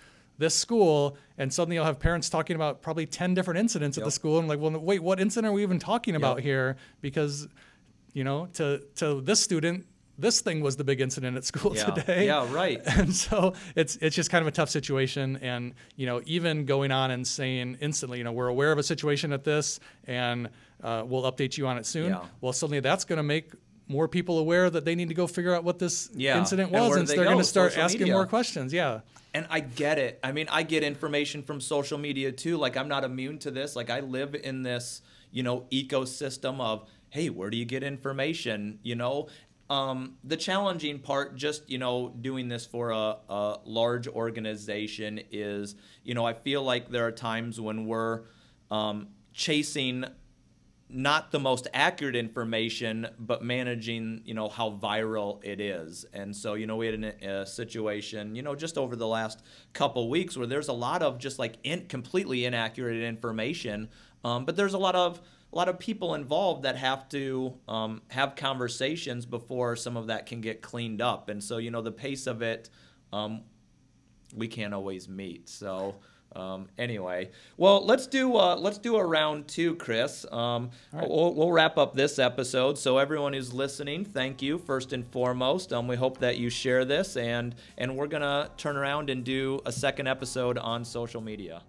this 0.40 0.56
school, 0.56 1.16
and 1.38 1.52
suddenly 1.52 1.76
you'll 1.76 1.84
have 1.84 2.00
parents 2.00 2.28
talking 2.28 2.56
about 2.56 2.82
probably 2.82 3.06
10 3.06 3.34
different 3.34 3.60
incidents 3.60 3.96
at 3.96 4.04
the 4.04 4.10
school. 4.10 4.40
And 4.40 4.48
like, 4.48 4.58
well, 4.58 4.72
wait, 4.78 5.00
what 5.02 5.20
incident 5.20 5.50
are 5.50 5.54
we 5.54 5.62
even 5.62 5.78
talking 5.78 6.16
about 6.16 6.38
Yep. 6.38 6.44
here? 6.44 6.76
Because, 7.00 7.46
you 8.12 8.24
know, 8.24 8.46
to, 8.54 8.82
to 8.96 9.20
this 9.20 9.40
student, 9.40 9.86
this 10.18 10.40
thing 10.40 10.60
was 10.60 10.76
the 10.76 10.84
big 10.84 11.00
incident 11.00 11.36
at 11.36 11.44
school 11.52 11.76
Yeah. 11.76 11.84
today. 11.84 12.26
Yeah, 12.26 12.52
right. 12.52 12.80
And 12.98 13.14
so 13.14 13.54
it's 13.76 13.96
it's 13.96 14.16
just 14.16 14.28
kind 14.30 14.42
of 14.42 14.48
a 14.48 14.50
tough 14.50 14.68
situation. 14.70 15.36
And 15.40 15.74
you 15.96 16.06
know, 16.06 16.20
even 16.26 16.64
going 16.66 16.90
on 16.90 17.10
and 17.10 17.26
saying 17.26 17.78
instantly, 17.80 18.18
you 18.18 18.24
know, 18.24 18.32
we're 18.32 18.48
aware 18.48 18.72
of 18.72 18.78
a 18.78 18.82
situation 18.82 19.32
at 19.32 19.44
this, 19.44 19.78
and 20.06 20.48
uh, 20.82 21.04
we'll 21.06 21.22
update 21.30 21.56
you 21.58 21.66
on 21.66 21.78
it 21.78 21.86
soon. 21.86 22.10
Yeah. 22.10 22.20
Well, 22.40 22.52
suddenly 22.52 22.80
that's 22.80 23.04
going 23.04 23.18
to 23.18 23.22
make 23.22 23.52
more 23.90 24.06
people 24.06 24.38
aware 24.38 24.70
that 24.70 24.84
they 24.84 24.94
need 24.94 25.08
to 25.08 25.14
go 25.14 25.26
figure 25.26 25.52
out 25.54 25.64
what 25.64 25.78
this 25.80 26.08
Yeah. 26.14 26.38
incident 26.38 26.70
was, 26.70 26.92
do 26.92 26.98
and 27.00 27.08
they 27.08 27.16
they're 27.16 27.24
going 27.24 27.38
to 27.38 27.44
start 27.44 27.72
Social 27.72 27.84
asking 27.84 28.00
media. 28.02 28.14
more 28.14 28.26
questions. 28.26 28.72
Yeah. 28.72 29.00
And 29.34 29.46
I 29.50 29.60
get 29.60 29.98
it. 29.98 30.20
I 30.22 30.30
mean, 30.32 30.46
I 30.50 30.62
get 30.62 30.82
information 30.84 31.42
from 31.42 31.60
social 31.60 31.98
media 31.98 32.30
too. 32.32 32.56
Like 32.56 32.76
I'm 32.76 32.88
not 32.88 33.02
immune 33.04 33.38
to 33.40 33.50
this. 33.50 33.74
Like 33.74 33.90
I 33.90 34.00
live 34.00 34.34
in 34.36 34.62
this, 34.62 35.02
you 35.32 35.42
know, 35.42 35.66
ecosystem 35.72 36.60
of, 36.60 36.88
hey, 37.10 37.30
where 37.30 37.50
do 37.50 37.56
you 37.56 37.64
get 37.64 37.82
information? 37.82 38.78
You 38.84 38.94
know, 38.94 39.28
um, 39.68 40.16
the 40.24 40.36
challenging 40.36 40.98
part, 41.00 41.36
just 41.36 41.68
you 41.68 41.78
know, 41.78 42.14
doing 42.20 42.48
this 42.48 42.66
for 42.66 42.90
a, 42.90 43.16
a 43.28 43.58
large 43.64 44.06
organization 44.08 45.20
is, 45.32 45.74
you 46.04 46.14
know, 46.14 46.24
I 46.24 46.32
feel 46.34 46.62
like 46.62 46.90
there 46.90 47.06
are 47.06 47.12
times 47.12 47.60
when 47.60 47.86
we're 47.86 48.22
um, 48.70 49.08
chasing 49.32 50.04
not 50.92 51.30
the 51.30 51.38
most 51.38 51.68
accurate 51.72 52.16
information, 52.16 53.06
but 53.18 53.42
managing, 53.42 54.22
you 54.24 54.34
know, 54.34 54.48
how 54.48 54.70
viral 54.70 55.42
it 55.44 55.60
is. 55.60 56.04
And 56.12 56.34
so, 56.34 56.54
you 56.54 56.66
know, 56.66 56.76
we 56.76 56.86
had 56.86 56.94
an, 56.94 57.04
a 57.04 57.46
situation, 57.46 58.34
you 58.34 58.42
know, 58.42 58.54
just 58.54 58.76
over 58.76 58.96
the 58.96 59.06
last 59.06 59.42
couple 59.72 60.08
weeks 60.08 60.36
where 60.36 60.46
there's 60.46 60.68
a 60.68 60.72
lot 60.72 61.02
of 61.02 61.18
just 61.18 61.38
like 61.38 61.56
in, 61.62 61.86
completely 61.86 62.44
inaccurate 62.44 63.02
information, 63.02 63.88
um, 64.24 64.44
but 64.44 64.56
there's 64.56 64.74
a 64.74 64.78
lot 64.78 64.94
of 64.94 65.20
a 65.52 65.56
lot 65.56 65.68
of 65.68 65.80
people 65.80 66.14
involved 66.14 66.62
that 66.62 66.76
have 66.76 67.08
to 67.08 67.52
um, 67.66 68.02
have 68.08 68.36
conversations 68.36 69.26
before 69.26 69.74
some 69.74 69.96
of 69.96 70.06
that 70.06 70.26
can 70.26 70.40
get 70.40 70.62
cleaned 70.62 71.02
up. 71.02 71.28
And 71.28 71.42
so, 71.42 71.58
you 71.58 71.72
know, 71.72 71.82
the 71.82 71.90
pace 71.90 72.28
of 72.28 72.40
it, 72.40 72.70
um, 73.12 73.42
we 74.32 74.46
can't 74.46 74.72
always 74.72 75.08
meet. 75.08 75.48
So 75.48 75.96
um, 76.36 76.68
anyway, 76.78 77.30
well, 77.56 77.84
let's 77.84 78.06
do 78.06 78.36
uh, 78.36 78.54
let's 78.56 78.78
do 78.78 78.96
a 78.96 79.04
round 79.04 79.48
two, 79.48 79.74
Chris. 79.74 80.24
Um, 80.30 80.70
we'll, 80.92 81.34
we'll 81.34 81.50
wrap 81.50 81.76
up 81.76 81.94
this 81.94 82.18
episode. 82.18 82.78
So 82.78 82.98
everyone 82.98 83.32
who's 83.32 83.52
listening, 83.52 84.04
thank 84.04 84.40
you 84.40 84.58
first 84.58 84.92
and 84.92 85.06
foremost. 85.08 85.72
Um, 85.72 85.88
we 85.88 85.96
hope 85.96 86.18
that 86.18 86.38
you 86.38 86.48
share 86.48 86.84
this, 86.84 87.16
and 87.16 87.54
and 87.78 87.96
we're 87.96 88.06
gonna 88.06 88.50
turn 88.56 88.76
around 88.76 89.10
and 89.10 89.24
do 89.24 89.60
a 89.66 89.72
second 89.72 90.06
episode 90.06 90.56
on 90.58 90.84
social 90.84 91.20
media. 91.20 91.62